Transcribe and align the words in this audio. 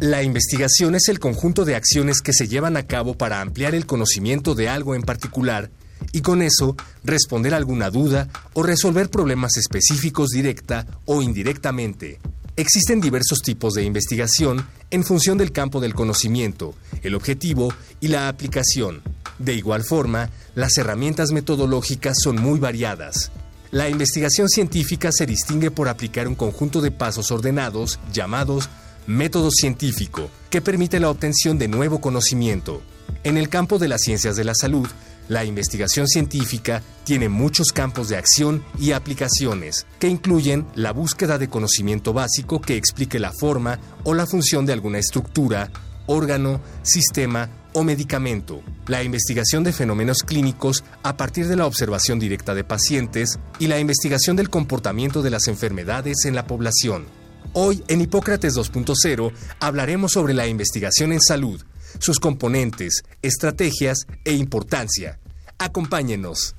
La 0.00 0.22
investigación 0.22 0.94
es 0.94 1.08
el 1.08 1.18
conjunto 1.18 1.66
de 1.66 1.74
acciones 1.76 2.22
que 2.22 2.32
se 2.32 2.48
llevan 2.48 2.78
a 2.78 2.86
cabo 2.86 3.18
para 3.18 3.42
ampliar 3.42 3.74
el 3.74 3.84
conocimiento 3.84 4.54
de 4.54 4.66
algo 4.66 4.94
en 4.94 5.02
particular 5.02 5.70
y 6.12 6.22
con 6.22 6.40
eso 6.40 6.74
responder 7.04 7.52
alguna 7.52 7.90
duda 7.90 8.30
o 8.54 8.62
resolver 8.62 9.10
problemas 9.10 9.58
específicos 9.58 10.30
directa 10.30 10.86
o 11.04 11.20
indirectamente. 11.20 12.18
Existen 12.56 13.02
diversos 13.02 13.42
tipos 13.42 13.74
de 13.74 13.84
investigación 13.84 14.66
en 14.90 15.04
función 15.04 15.36
del 15.36 15.52
campo 15.52 15.80
del 15.80 15.92
conocimiento, 15.92 16.74
el 17.02 17.14
objetivo 17.14 17.70
y 18.00 18.08
la 18.08 18.28
aplicación. 18.28 19.02
De 19.38 19.52
igual 19.52 19.84
forma, 19.84 20.30
las 20.54 20.78
herramientas 20.78 21.30
metodológicas 21.30 22.16
son 22.22 22.36
muy 22.36 22.58
variadas. 22.58 23.32
La 23.70 23.90
investigación 23.90 24.48
científica 24.48 25.12
se 25.12 25.26
distingue 25.26 25.70
por 25.70 25.88
aplicar 25.88 26.26
un 26.26 26.36
conjunto 26.36 26.80
de 26.80 26.90
pasos 26.90 27.30
ordenados 27.30 28.00
llamados 28.12 28.70
método 29.06 29.50
científico, 29.50 30.30
que 30.50 30.60
permite 30.60 31.00
la 31.00 31.10
obtención 31.10 31.58
de 31.58 31.68
nuevo 31.68 32.00
conocimiento. 32.00 32.82
En 33.24 33.36
el 33.36 33.48
campo 33.48 33.78
de 33.78 33.88
las 33.88 34.02
ciencias 34.02 34.36
de 34.36 34.44
la 34.44 34.54
salud, 34.54 34.88
la 35.28 35.44
investigación 35.44 36.08
científica 36.08 36.82
tiene 37.04 37.28
muchos 37.28 37.70
campos 37.70 38.08
de 38.08 38.16
acción 38.16 38.64
y 38.78 38.92
aplicaciones, 38.92 39.86
que 40.00 40.08
incluyen 40.08 40.66
la 40.74 40.92
búsqueda 40.92 41.38
de 41.38 41.48
conocimiento 41.48 42.12
básico 42.12 42.60
que 42.60 42.76
explique 42.76 43.20
la 43.20 43.32
forma 43.32 43.78
o 44.02 44.14
la 44.14 44.26
función 44.26 44.66
de 44.66 44.72
alguna 44.72 44.98
estructura, 44.98 45.70
órgano, 46.06 46.60
sistema 46.82 47.48
o 47.72 47.84
medicamento, 47.84 48.60
la 48.88 49.04
investigación 49.04 49.62
de 49.62 49.72
fenómenos 49.72 50.24
clínicos 50.24 50.82
a 51.04 51.16
partir 51.16 51.46
de 51.46 51.54
la 51.54 51.66
observación 51.66 52.18
directa 52.18 52.54
de 52.54 52.64
pacientes 52.64 53.38
y 53.60 53.68
la 53.68 53.78
investigación 53.78 54.34
del 54.34 54.50
comportamiento 54.50 55.22
de 55.22 55.30
las 55.30 55.46
enfermedades 55.46 56.24
en 56.24 56.34
la 56.34 56.46
población. 56.46 57.19
Hoy 57.52 57.82
en 57.88 58.00
Hipócrates 58.00 58.56
2.0 58.56 59.32
hablaremos 59.58 60.12
sobre 60.12 60.34
la 60.34 60.46
investigación 60.46 61.12
en 61.12 61.20
salud, 61.20 61.60
sus 61.98 62.18
componentes, 62.18 63.02
estrategias 63.22 64.06
e 64.24 64.32
importancia. 64.32 65.18
Acompáñenos. 65.58 66.54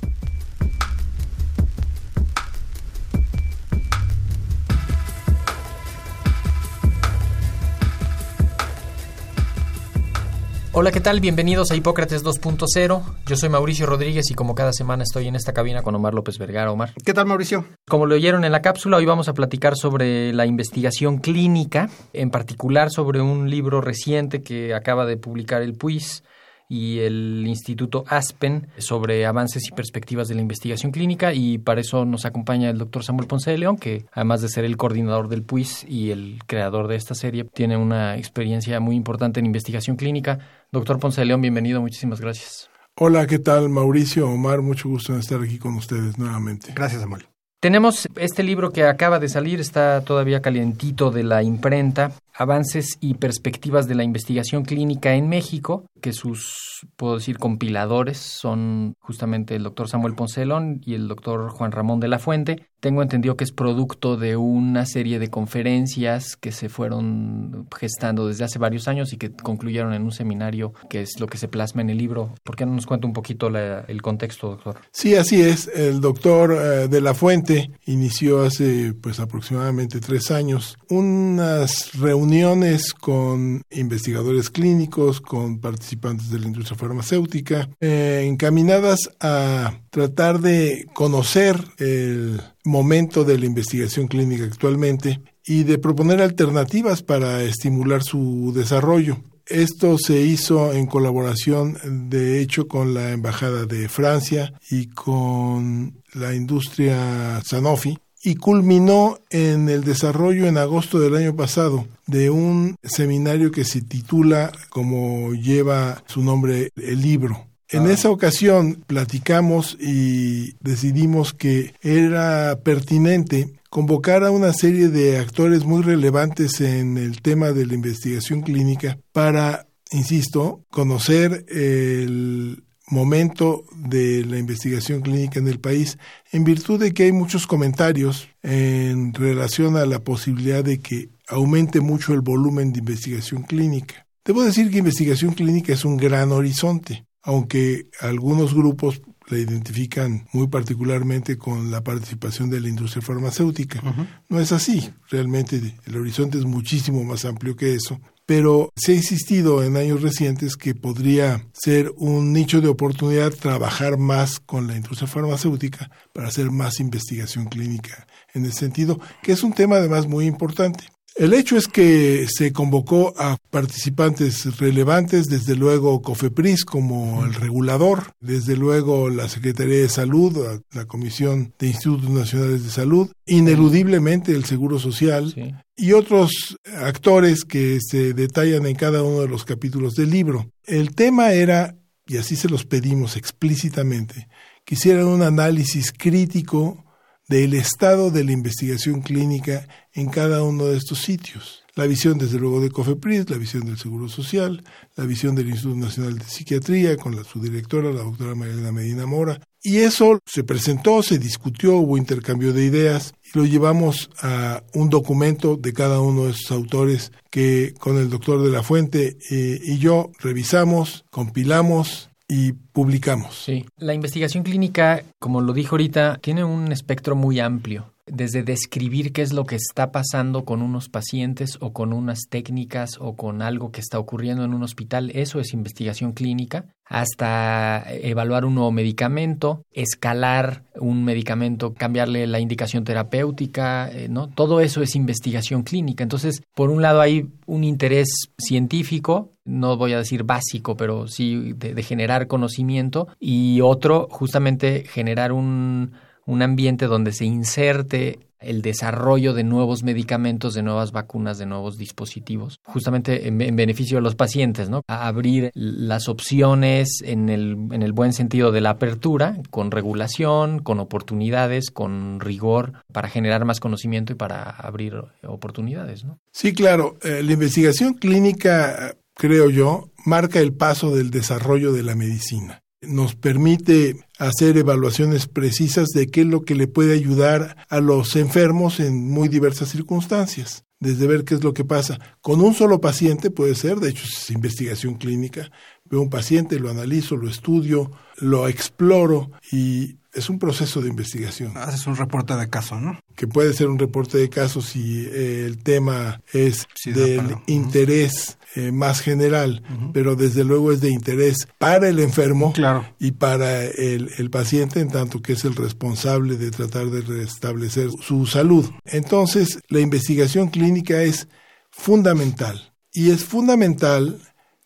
Hola, 10.81 10.91
¿qué 10.91 10.99
tal? 10.99 11.19
Bienvenidos 11.19 11.69
a 11.69 11.75
Hipócrates 11.75 12.25
2.0. 12.25 13.03
Yo 13.27 13.35
soy 13.35 13.49
Mauricio 13.49 13.85
Rodríguez 13.85 14.31
y 14.31 14.33
como 14.33 14.55
cada 14.55 14.73
semana 14.73 15.03
estoy 15.03 15.27
en 15.27 15.35
esta 15.35 15.53
cabina 15.53 15.83
con 15.83 15.93
Omar 15.93 16.15
López 16.15 16.39
Vergara. 16.39 16.71
Omar. 16.71 16.91
¿Qué 17.05 17.13
tal, 17.13 17.27
Mauricio? 17.27 17.65
Como 17.87 18.07
lo 18.07 18.15
oyeron 18.15 18.45
en 18.45 18.51
la 18.51 18.63
cápsula, 18.63 18.97
hoy 18.97 19.05
vamos 19.05 19.27
a 19.27 19.35
platicar 19.35 19.75
sobre 19.75 20.33
la 20.33 20.47
investigación 20.47 21.19
clínica, 21.19 21.91
en 22.13 22.31
particular 22.31 22.89
sobre 22.89 23.21
un 23.21 23.47
libro 23.47 23.79
reciente 23.79 24.41
que 24.41 24.73
acaba 24.73 25.05
de 25.05 25.17
publicar 25.17 25.61
el 25.61 25.75
PUIS 25.75 26.23
y 26.71 26.99
el 26.99 27.43
Instituto 27.45 28.05
Aspen 28.07 28.67
sobre 28.77 29.25
avances 29.25 29.67
y 29.67 29.75
perspectivas 29.75 30.29
de 30.29 30.35
la 30.35 30.41
investigación 30.41 30.93
clínica 30.93 31.33
y 31.33 31.57
para 31.57 31.81
eso 31.81 32.05
nos 32.05 32.23
acompaña 32.23 32.69
el 32.69 32.77
doctor 32.77 33.03
Samuel 33.03 33.27
Ponce 33.27 33.51
de 33.51 33.57
León, 33.57 33.75
que 33.75 34.05
además 34.13 34.41
de 34.41 34.47
ser 34.47 34.63
el 34.63 34.77
coordinador 34.77 35.27
del 35.27 35.43
PUIS 35.43 35.83
y 35.85 36.11
el 36.11 36.39
creador 36.47 36.87
de 36.87 36.95
esta 36.95 37.13
serie, 37.13 37.43
tiene 37.43 37.75
una 37.75 38.15
experiencia 38.15 38.79
muy 38.79 38.95
importante 38.95 39.41
en 39.41 39.47
investigación 39.47 39.97
clínica. 39.97 40.39
Doctor 40.71 40.97
Ponce 40.97 41.19
de 41.19 41.25
León, 41.25 41.41
bienvenido, 41.41 41.81
muchísimas 41.81 42.21
gracias. 42.21 42.69
Hola, 42.95 43.27
¿qué 43.27 43.39
tal 43.39 43.67
Mauricio, 43.67 44.29
Omar? 44.29 44.61
Mucho 44.61 44.87
gusto 44.87 45.11
en 45.11 45.19
estar 45.19 45.41
aquí 45.41 45.57
con 45.57 45.75
ustedes 45.75 46.17
nuevamente. 46.17 46.71
Gracias, 46.73 47.01
Samuel. 47.01 47.25
Tenemos 47.61 48.07
este 48.15 48.41
libro 48.41 48.71
que 48.71 48.85
acaba 48.85 49.19
de 49.19 49.29
salir, 49.29 49.59
está 49.59 50.01
todavía 50.01 50.41
calientito 50.41 51.11
de 51.11 51.21
la 51.21 51.43
imprenta, 51.43 52.11
Avances 52.33 52.97
y 53.01 53.13
Perspectivas 53.13 53.87
de 53.87 53.93
la 53.93 54.03
Investigación 54.03 54.63
Clínica 54.63 55.13
en 55.13 55.29
México, 55.29 55.85
que 56.01 56.13
sus, 56.13 56.87
puedo 56.97 57.15
decir, 57.15 57.37
compiladores 57.37 58.17
son 58.17 58.95
justamente 58.99 59.55
el 59.55 59.63
doctor 59.63 59.87
Samuel 59.87 60.15
Poncelón 60.15 60.81
y 60.83 60.95
el 60.95 61.07
doctor 61.07 61.49
Juan 61.51 61.71
Ramón 61.71 61.99
de 61.99 62.07
la 62.07 62.19
Fuente. 62.19 62.67
Tengo 62.79 63.03
entendido 63.03 63.37
que 63.37 63.43
es 63.43 63.51
producto 63.51 64.17
de 64.17 64.35
una 64.35 64.87
serie 64.87 65.19
de 65.19 65.29
conferencias 65.29 66.35
que 66.35 66.51
se 66.51 66.67
fueron 66.67 67.67
gestando 67.77 68.27
desde 68.27 68.43
hace 68.43 68.57
varios 68.57 68.87
años 68.87 69.13
y 69.13 69.17
que 69.17 69.31
concluyeron 69.31 69.93
en 69.93 70.01
un 70.01 70.11
seminario, 70.11 70.73
que 70.89 71.01
es 71.01 71.19
lo 71.19 71.27
que 71.27 71.37
se 71.37 71.47
plasma 71.47 71.83
en 71.83 71.91
el 71.91 71.99
libro. 71.99 72.33
¿Por 72.43 72.55
qué 72.55 72.65
no 72.65 72.73
nos 72.73 72.87
cuenta 72.87 73.05
un 73.05 73.13
poquito 73.13 73.49
el 73.49 74.01
contexto, 74.01 74.49
doctor? 74.49 74.79
Sí, 74.91 75.15
así 75.15 75.41
es. 75.41 75.67
El 75.67 76.01
doctor 76.01 76.53
eh, 76.53 76.87
de 76.87 77.01
la 77.01 77.13
Fuente 77.13 77.69
inició 77.85 78.41
hace 78.41 78.93
pues 78.99 79.19
aproximadamente 79.19 79.99
tres 79.99 80.31
años 80.31 80.75
unas 80.89 81.93
reuniones 81.99 82.95
con 82.95 83.61
investigadores 83.69 84.49
clínicos, 84.49 85.21
con 85.21 85.59
participantes 85.59 85.90
de 85.99 86.39
la 86.39 86.47
industria 86.47 86.77
farmacéutica, 86.77 87.69
eh, 87.79 88.25
encaminadas 88.25 89.09
a 89.19 89.79
tratar 89.89 90.39
de 90.39 90.87
conocer 90.93 91.55
el 91.77 92.41
momento 92.63 93.23
de 93.23 93.37
la 93.37 93.45
investigación 93.45 94.07
clínica 94.07 94.45
actualmente 94.45 95.21
y 95.45 95.63
de 95.63 95.77
proponer 95.77 96.21
alternativas 96.21 97.01
para 97.03 97.43
estimular 97.43 98.03
su 98.03 98.53
desarrollo. 98.55 99.17
Esto 99.47 99.97
se 99.97 100.21
hizo 100.21 100.71
en 100.71 100.85
colaboración, 100.85 101.77
de 102.09 102.41
hecho, 102.41 102.67
con 102.67 102.93
la 102.93 103.11
Embajada 103.11 103.65
de 103.65 103.89
Francia 103.89 104.53
y 104.69 104.87
con 104.87 106.01
la 106.13 106.33
industria 106.33 107.41
Sanofi 107.43 107.97
y 108.23 108.35
culminó 108.35 109.17
en 109.29 109.69
el 109.69 109.83
desarrollo 109.83 110.45
en 110.45 110.57
agosto 110.57 110.99
del 110.99 111.15
año 111.15 111.35
pasado 111.35 111.87
de 112.07 112.29
un 112.29 112.75
seminario 112.83 113.51
que 113.51 113.65
se 113.65 113.81
titula, 113.81 114.51
como 114.69 115.33
lleva 115.33 116.03
su 116.07 116.23
nombre, 116.23 116.69
el 116.75 117.01
libro, 117.01 117.47
en 117.71 117.89
esa 117.89 118.09
ocasión 118.09 118.83
platicamos 118.85 119.77
y 119.79 120.55
decidimos 120.59 121.33
que 121.33 121.73
era 121.81 122.59
pertinente 122.65 123.53
convocar 123.69 124.25
a 124.25 124.31
una 124.31 124.51
serie 124.51 124.89
de 124.89 125.17
actores 125.17 125.63
muy 125.63 125.81
relevantes 125.81 126.59
en 126.59 126.97
el 126.97 127.21
tema 127.21 127.53
de 127.53 127.65
la 127.65 127.73
investigación 127.73 128.41
clínica 128.41 128.97
para, 129.13 129.67
insisto, 129.89 130.65
conocer 130.69 131.45
el 131.47 132.61
momento 132.91 133.65
de 133.75 134.23
la 134.25 134.37
investigación 134.37 135.01
clínica 135.01 135.39
en 135.39 135.47
el 135.47 135.59
país, 135.59 135.97
en 136.31 136.43
virtud 136.43 136.79
de 136.79 136.93
que 136.93 137.03
hay 137.03 137.11
muchos 137.11 137.47
comentarios 137.47 138.27
en 138.43 139.13
relación 139.13 139.77
a 139.77 139.85
la 139.85 140.03
posibilidad 140.03 140.63
de 140.63 140.79
que 140.79 141.09
aumente 141.27 141.79
mucho 141.79 142.13
el 142.13 142.21
volumen 142.21 142.71
de 142.73 142.79
investigación 142.79 143.43
clínica. 143.43 144.05
Debo 144.23 144.43
decir 144.43 144.69
que 144.69 144.77
investigación 144.77 145.33
clínica 145.33 145.73
es 145.73 145.85
un 145.85 145.97
gran 145.97 146.31
horizonte 146.31 147.05
aunque 147.23 147.87
algunos 147.99 148.53
grupos 148.53 149.01
la 149.27 149.37
identifican 149.37 150.27
muy 150.33 150.47
particularmente 150.47 151.37
con 151.37 151.71
la 151.71 151.83
participación 151.83 152.49
de 152.49 152.59
la 152.59 152.67
industria 152.67 153.01
farmacéutica. 153.01 153.81
No 154.27 154.39
es 154.39 154.51
así, 154.51 154.89
realmente 155.09 155.61
el 155.85 155.95
horizonte 155.95 156.37
es 156.37 156.45
muchísimo 156.45 157.03
más 157.03 157.25
amplio 157.25 157.55
que 157.55 157.75
eso, 157.75 158.01
pero 158.33 158.71
se 158.77 158.93
ha 158.93 158.95
insistido 158.95 159.61
en 159.61 159.75
años 159.75 160.01
recientes 160.01 160.55
que 160.55 160.73
podría 160.73 161.49
ser 161.51 161.91
un 161.97 162.31
nicho 162.31 162.61
de 162.61 162.69
oportunidad 162.69 163.33
trabajar 163.33 163.97
más 163.97 164.39
con 164.39 164.67
la 164.67 164.77
industria 164.77 165.05
farmacéutica 165.05 165.91
para 166.13 166.29
hacer 166.29 166.49
más 166.49 166.79
investigación 166.79 167.47
clínica 167.47 168.07
en 168.33 168.45
el 168.45 168.53
sentido 168.53 169.01
que 169.21 169.33
es 169.33 169.43
un 169.43 169.51
tema 169.51 169.75
además 169.75 170.07
muy 170.07 170.27
importante. 170.27 170.85
El 171.15 171.33
hecho 171.33 171.57
es 171.57 171.67
que 171.67 172.25
se 172.33 172.53
convocó 172.53 173.13
a 173.17 173.37
participantes 173.49 174.57
relevantes, 174.57 175.27
desde 175.27 175.55
luego 175.55 176.01
COFEPRIS 176.01 176.63
como 176.63 177.25
el 177.25 177.33
regulador, 177.33 178.13
desde 178.21 178.55
luego 178.55 179.09
la 179.09 179.27
Secretaría 179.27 179.81
de 179.81 179.89
Salud, 179.89 180.61
la 180.71 180.85
Comisión 180.85 181.53
de 181.59 181.67
Institutos 181.67 182.09
Nacionales 182.09 182.63
de 182.63 182.69
Salud, 182.69 183.11
ineludiblemente 183.25 184.31
el 184.31 184.45
Seguro 184.45 184.79
Social 184.79 185.61
y 185.75 185.91
otros 185.91 186.57
actores 186.77 187.43
que 187.43 187.79
se 187.81 188.13
detallan 188.13 188.65
en 188.65 188.75
cada 188.75 189.03
uno 189.03 189.21
de 189.21 189.27
los 189.27 189.43
capítulos 189.43 189.95
del 189.95 190.11
libro. 190.11 190.49
El 190.63 190.95
tema 190.95 191.33
era, 191.33 191.75
y 192.07 192.17
así 192.17 192.37
se 192.37 192.49
los 192.49 192.65
pedimos 192.65 193.17
explícitamente, 193.17 194.29
que 194.63 194.75
hicieran 194.75 195.07
un 195.07 195.23
análisis 195.23 195.91
crítico 195.91 196.85
del 197.31 197.53
estado 197.53 198.11
de 198.11 198.25
la 198.25 198.33
investigación 198.33 198.99
clínica 198.99 199.65
en 199.93 200.09
cada 200.09 200.43
uno 200.43 200.65
de 200.65 200.77
estos 200.77 200.99
sitios. 200.99 201.63
La 201.75 201.87
visión, 201.87 202.17
desde 202.17 202.37
luego, 202.37 202.59
de 202.59 202.69
COFEPRIS, 202.69 203.29
la 203.29 203.37
visión 203.37 203.65
del 203.65 203.77
Seguro 203.77 204.09
Social, 204.09 204.65
la 204.97 205.05
visión 205.05 205.33
del 205.33 205.47
Instituto 205.47 205.77
Nacional 205.77 206.19
de 206.19 206.25
Psiquiatría, 206.25 206.97
con 206.97 207.15
la, 207.15 207.23
su 207.23 207.39
directora, 207.39 207.93
la 207.93 208.03
doctora 208.03 208.35
Marilena 208.35 208.73
Medina 208.73 209.05
Mora. 209.05 209.39
Y 209.63 209.77
eso 209.77 210.19
se 210.25 210.43
presentó, 210.43 211.01
se 211.03 211.19
discutió, 211.19 211.77
hubo 211.77 211.95
intercambio 211.95 212.51
de 212.51 212.65
ideas 212.65 213.13
y 213.23 213.37
lo 213.37 213.45
llevamos 213.45 214.09
a 214.21 214.61
un 214.73 214.89
documento 214.89 215.55
de 215.55 215.71
cada 215.71 216.01
uno 216.01 216.25
de 216.25 216.31
esos 216.31 216.51
autores 216.51 217.13
que 217.29 217.73
con 217.79 217.97
el 217.97 218.09
doctor 218.09 218.43
de 218.43 218.51
la 218.51 218.61
Fuente 218.61 219.17
eh, 219.29 219.61
y 219.63 219.77
yo 219.77 220.11
revisamos, 220.19 221.05
compilamos, 221.09 222.10
y 222.33 222.53
publicamos. 222.53 223.35
Sí, 223.35 223.65
la 223.77 223.93
investigación 223.93 224.45
clínica, 224.45 225.03
como 225.19 225.41
lo 225.41 225.51
dijo 225.51 225.75
ahorita, 225.75 226.17
tiene 226.21 226.45
un 226.45 226.71
espectro 226.71 227.13
muy 227.13 227.41
amplio 227.41 227.91
desde 228.05 228.43
describir 228.43 229.13
qué 229.13 229.21
es 229.21 229.33
lo 229.33 229.45
que 229.45 229.55
está 229.55 229.91
pasando 229.91 230.43
con 230.43 230.61
unos 230.61 230.89
pacientes 230.89 231.57
o 231.61 231.73
con 231.73 231.93
unas 231.93 232.27
técnicas 232.29 232.97
o 232.99 233.15
con 233.15 233.41
algo 233.41 233.71
que 233.71 233.81
está 233.81 233.99
ocurriendo 233.99 234.43
en 234.43 234.53
un 234.53 234.63
hospital, 234.63 235.11
eso 235.13 235.39
es 235.39 235.53
investigación 235.53 236.11
clínica, 236.11 236.65
hasta 236.85 237.85
evaluar 237.87 238.43
un 238.43 238.55
nuevo 238.55 238.71
medicamento, 238.71 239.63
escalar 239.71 240.63
un 240.75 241.05
medicamento, 241.05 241.73
cambiarle 241.73 242.27
la 242.27 242.41
indicación 242.41 242.83
terapéutica, 242.83 243.89
eh, 243.89 244.09
¿no? 244.09 244.27
Todo 244.27 244.59
eso 244.59 244.81
es 244.81 244.95
investigación 244.95 245.63
clínica. 245.63 246.03
Entonces, 246.03 246.43
por 246.53 246.69
un 246.69 246.81
lado 246.81 246.99
hay 246.99 247.29
un 247.45 247.63
interés 247.63 248.09
científico, 248.37 249.30
no 249.45 249.77
voy 249.77 249.93
a 249.93 249.97
decir 249.97 250.23
básico, 250.23 250.75
pero 250.75 251.07
sí 251.07 251.53
de, 251.53 251.81
generar 251.83 252.27
conocimiento, 252.27 253.07
y 253.19 253.61
otro, 253.61 254.07
justamente 254.09 254.83
generar 254.85 255.31
un 255.31 255.93
un 256.25 256.41
ambiente 256.41 256.85
donde 256.85 257.11
se 257.11 257.25
inserte 257.25 258.19
el 258.39 258.63
desarrollo 258.63 259.33
de 259.33 259.43
nuevos 259.43 259.83
medicamentos, 259.83 260.55
de 260.55 260.63
nuevas 260.63 260.91
vacunas, 260.91 261.37
de 261.37 261.45
nuevos 261.45 261.77
dispositivos, 261.77 262.59
justamente 262.63 263.27
en, 263.27 263.37
beneficio 263.37 263.97
de 263.97 264.01
los 264.01 264.15
pacientes, 264.15 264.67
¿no? 264.67 264.81
A 264.87 265.07
abrir 265.07 265.51
las 265.53 266.09
opciones 266.09 267.01
en 267.03 267.29
el, 267.29 267.51
en 267.71 267.83
el 267.83 267.93
buen 267.93 268.13
sentido 268.13 268.51
de 268.51 268.61
la 268.61 268.71
apertura, 268.71 269.37
con 269.51 269.69
regulación, 269.69 270.59
con 270.59 270.79
oportunidades, 270.79 271.69
con 271.69 272.19
rigor, 272.19 272.73
para 272.91 273.09
generar 273.09 273.45
más 273.45 273.59
conocimiento 273.59 274.13
y 274.13 274.15
para 274.15 274.41
abrir 274.49 274.95
oportunidades, 275.21 276.03
¿no? 276.03 276.17
Sí, 276.31 276.53
claro. 276.53 276.97
Eh, 277.03 277.21
la 277.23 277.33
investigación 277.33 277.93
clínica, 277.93 278.95
creo 279.15 279.49
yo, 279.49 279.91
marca 280.05 280.39
el 280.39 280.53
paso 280.53 280.95
del 280.95 281.11
desarrollo 281.11 281.73
de 281.73 281.83
la 281.83 281.95
medicina 281.95 282.61
nos 282.81 283.15
permite 283.15 283.95
hacer 284.17 284.57
evaluaciones 284.57 285.27
precisas 285.27 285.89
de 285.89 286.07
qué 286.07 286.21
es 286.21 286.27
lo 286.27 286.43
que 286.43 286.55
le 286.55 286.67
puede 286.67 286.93
ayudar 286.93 287.55
a 287.69 287.79
los 287.79 288.15
enfermos 288.15 288.79
en 288.79 289.09
muy 289.09 289.27
diversas 289.29 289.69
circunstancias. 289.69 290.65
Desde 290.79 291.05
ver 291.05 291.23
qué 291.23 291.35
es 291.35 291.43
lo 291.43 291.53
que 291.53 291.63
pasa 291.63 291.99
con 292.21 292.41
un 292.41 292.55
solo 292.55 292.81
paciente 292.81 293.29
puede 293.29 293.53
ser, 293.53 293.79
de 293.79 293.89
hecho 293.89 294.03
es 294.03 294.31
investigación 294.31 294.95
clínica, 294.95 295.51
veo 295.91 296.01
un 296.01 296.09
paciente, 296.09 296.59
lo 296.59 296.69
analizo, 296.69 297.17
lo 297.17 297.29
estudio, 297.29 297.91
lo 298.17 298.47
exploro 298.47 299.31
y 299.51 299.97
es 300.13 300.29
un 300.29 300.39
proceso 300.39 300.81
de 300.81 300.89
investigación. 300.89 301.55
Haces 301.57 301.87
un 301.87 301.95
reporte 301.95 302.35
de 302.35 302.49
caso, 302.49 302.79
¿no? 302.79 302.99
Que 303.15 303.27
puede 303.27 303.53
ser 303.53 303.67
un 303.67 303.79
reporte 303.79 304.17
de 304.17 304.29
caso 304.29 304.61
si 304.61 305.05
eh, 305.05 305.45
el 305.45 305.61
tema 305.63 306.21
es 306.33 306.67
del 306.85 307.37
interés 307.47 308.37
eh, 308.55 308.71
más 308.71 308.99
general, 308.99 309.63
pero 309.93 310.17
desde 310.17 310.43
luego 310.43 310.73
es 310.73 310.81
de 310.81 310.89
interés 310.89 311.47
para 311.57 311.87
el 311.87 311.99
enfermo 311.99 312.53
y 312.99 313.11
para 313.11 313.63
el, 313.63 314.11
el, 314.17 314.29
paciente, 314.29 314.81
en 314.81 314.89
tanto 314.89 315.21
que 315.21 315.33
es 315.33 315.45
el 315.45 315.55
responsable 315.55 316.35
de 316.35 316.51
tratar 316.51 316.87
de 316.87 317.01
restablecer 317.01 317.89
su 318.01 318.25
salud. 318.25 318.69
Entonces, 318.83 319.59
la 319.69 319.79
investigación 319.79 320.49
clínica 320.49 321.01
es 321.01 321.29
fundamental 321.69 322.73
y 322.91 323.11
es 323.11 323.23
fundamental 323.23 324.19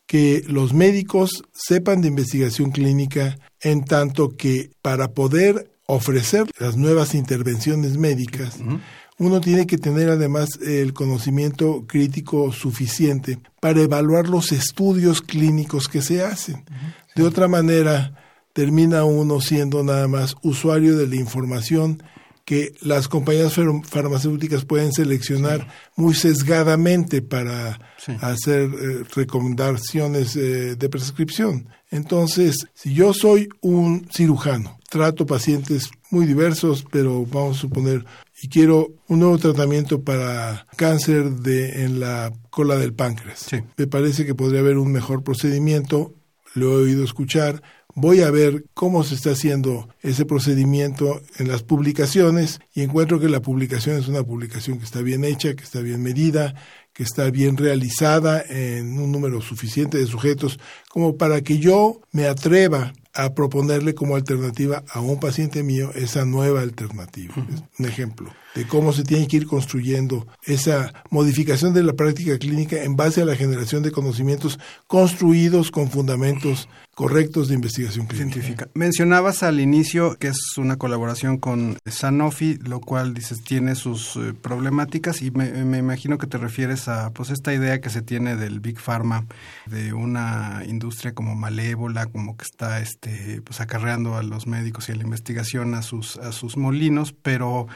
que 0.07 0.43
los 0.47 0.73
médicos 0.73 1.43
sepan 1.53 2.01
de 2.01 2.09
investigación 2.09 2.71
clínica 2.71 3.37
en 3.61 3.83
tanto 3.83 4.35
que 4.35 4.71
para 4.81 5.09
poder 5.09 5.71
ofrecer 5.87 6.45
las 6.59 6.77
nuevas 6.77 7.15
intervenciones 7.15 7.97
médicas, 7.97 8.59
uno 9.17 9.39
tiene 9.39 9.65
que 9.65 9.77
tener 9.77 10.09
además 10.09 10.49
el 10.61 10.93
conocimiento 10.93 11.85
crítico 11.87 12.51
suficiente 12.51 13.39
para 13.59 13.81
evaluar 13.81 14.27
los 14.27 14.51
estudios 14.51 15.21
clínicos 15.21 15.87
que 15.87 16.01
se 16.01 16.23
hacen. 16.23 16.65
De 17.15 17.23
otra 17.23 17.47
manera, 17.47 18.25
termina 18.53 19.03
uno 19.03 19.41
siendo 19.41 19.83
nada 19.83 20.07
más 20.07 20.35
usuario 20.41 20.97
de 20.97 21.07
la 21.07 21.15
información 21.15 22.01
que 22.45 22.73
las 22.81 23.07
compañías 23.07 23.55
farmacéuticas 23.89 24.65
pueden 24.65 24.93
seleccionar 24.93 25.67
muy 25.95 26.13
sesgadamente 26.13 27.23
para 27.23 27.79
hacer 28.21 28.69
eh, 28.69 29.03
recomendaciones 29.15 30.35
eh, 30.35 30.75
de 30.75 30.89
prescripción. 30.89 31.67
Entonces, 31.89 32.67
si 32.75 32.93
yo 32.93 33.13
soy 33.13 33.49
un 33.61 34.07
cirujano, 34.13 34.77
trato 34.89 35.25
pacientes 35.25 35.89
muy 36.11 36.27
diversos, 36.27 36.85
pero 36.91 37.25
vamos 37.25 37.57
a 37.57 37.61
suponer, 37.61 38.05
y 38.41 38.47
quiero 38.47 38.93
un 39.07 39.21
nuevo 39.21 39.39
tratamiento 39.39 40.03
para 40.03 40.67
cáncer 40.75 41.31
de, 41.31 41.83
en 41.83 41.99
la 41.99 42.31
cola 42.51 42.75
del 42.77 42.93
páncreas. 42.93 43.47
Me 43.75 43.87
parece 43.87 44.25
que 44.25 44.35
podría 44.35 44.59
haber 44.59 44.77
un 44.77 44.91
mejor 44.91 45.23
procedimiento, 45.23 46.13
lo 46.53 46.73
he 46.73 46.83
oído 46.83 47.03
escuchar, 47.03 47.63
voy 47.95 48.21
a 48.21 48.29
ver 48.29 48.65
cómo 48.73 49.03
se 49.03 49.15
está 49.15 49.31
haciendo 49.31 49.87
ese 50.01 50.25
procedimiento 50.25 51.21
en 51.39 51.47
las 51.47 51.63
publicaciones 51.63 52.59
y 52.73 52.81
encuentro 52.81 53.19
que 53.19 53.29
la 53.29 53.41
publicación 53.41 53.97
es 53.97 54.07
una 54.07 54.21
publicación 54.21 54.77
que 54.77 54.85
está 54.85 55.01
bien 55.01 55.23
hecha, 55.23 55.55
que 55.55 55.63
está 55.63 55.79
bien 55.79 56.03
medida, 56.03 56.53
que 56.93 57.03
está 57.03 57.29
bien 57.31 57.57
realizada 57.57 58.43
en 58.47 58.99
un 58.99 59.11
número 59.11 59.41
suficiente 59.41 59.97
de 59.97 60.05
sujetos 60.07 60.59
como 60.89 61.17
para 61.17 61.41
que 61.41 61.57
yo 61.57 62.01
me 62.11 62.27
atreva 62.27 62.93
a 63.13 63.33
proponerle 63.33 63.95
como 63.95 64.17
alternativa 64.17 64.83
a 64.89 64.99
un 64.99 65.19
paciente 65.19 65.63
mío 65.63 65.91
esa 65.95 66.25
nueva 66.25 66.61
alternativa. 66.61 67.33
Un 67.79 67.85
ejemplo 67.85 68.29
de 68.55 68.67
cómo 68.67 68.93
se 68.93 69.03
tiene 69.03 69.27
que 69.27 69.37
ir 69.37 69.47
construyendo 69.47 70.27
esa 70.43 70.93
modificación 71.09 71.73
de 71.73 71.83
la 71.83 71.93
práctica 71.93 72.37
clínica 72.37 72.83
en 72.83 72.95
base 72.95 73.21
a 73.21 73.25
la 73.25 73.35
generación 73.35 73.83
de 73.83 73.91
conocimientos 73.91 74.59
construidos 74.87 75.71
con 75.71 75.89
fundamentos 75.89 76.67
correctos 76.95 77.49
de 77.49 77.55
investigación 77.55 78.07
científica. 78.07 78.69
Mencionabas 78.73 79.43
al 79.43 79.59
inicio 79.59 80.15
que 80.15 80.29
es 80.29 80.57
una 80.57 80.77
colaboración 80.77 81.37
con 81.37 81.77
Sanofi, 81.85 82.57
lo 82.63 82.79
cual 82.79 83.13
dices 83.13 83.43
tiene 83.43 83.75
sus 83.75 84.15
eh, 84.15 84.33
problemáticas 84.33 85.21
y 85.21 85.29
me, 85.29 85.51
me, 85.65 85.77
imagino 85.77 86.17
que 86.17 86.25
te 86.25 86.37
refieres 86.37 86.87
a 86.87 87.11
pues 87.11 87.31
esta 87.31 87.53
idea 87.53 87.81
que 87.81 87.89
se 87.89 88.01
tiene 88.01 88.37
del 88.37 88.61
Big 88.61 88.79
Pharma, 88.79 89.25
de 89.65 89.91
una 89.91 90.63
industria 90.65 91.13
como 91.13 91.35
malévola, 91.35 92.05
como 92.05 92.37
que 92.37 92.45
está 92.45 92.79
este 92.79 93.41
pues 93.41 93.59
acarreando 93.59 94.15
a 94.15 94.23
los 94.23 94.47
médicos 94.47 94.87
y 94.87 94.93
a 94.93 94.95
la 94.95 95.03
investigación 95.03 95.75
a 95.75 95.81
sus 95.81 96.15
a 96.17 96.31
sus 96.31 96.55
molinos, 96.55 97.13
pero 97.21 97.67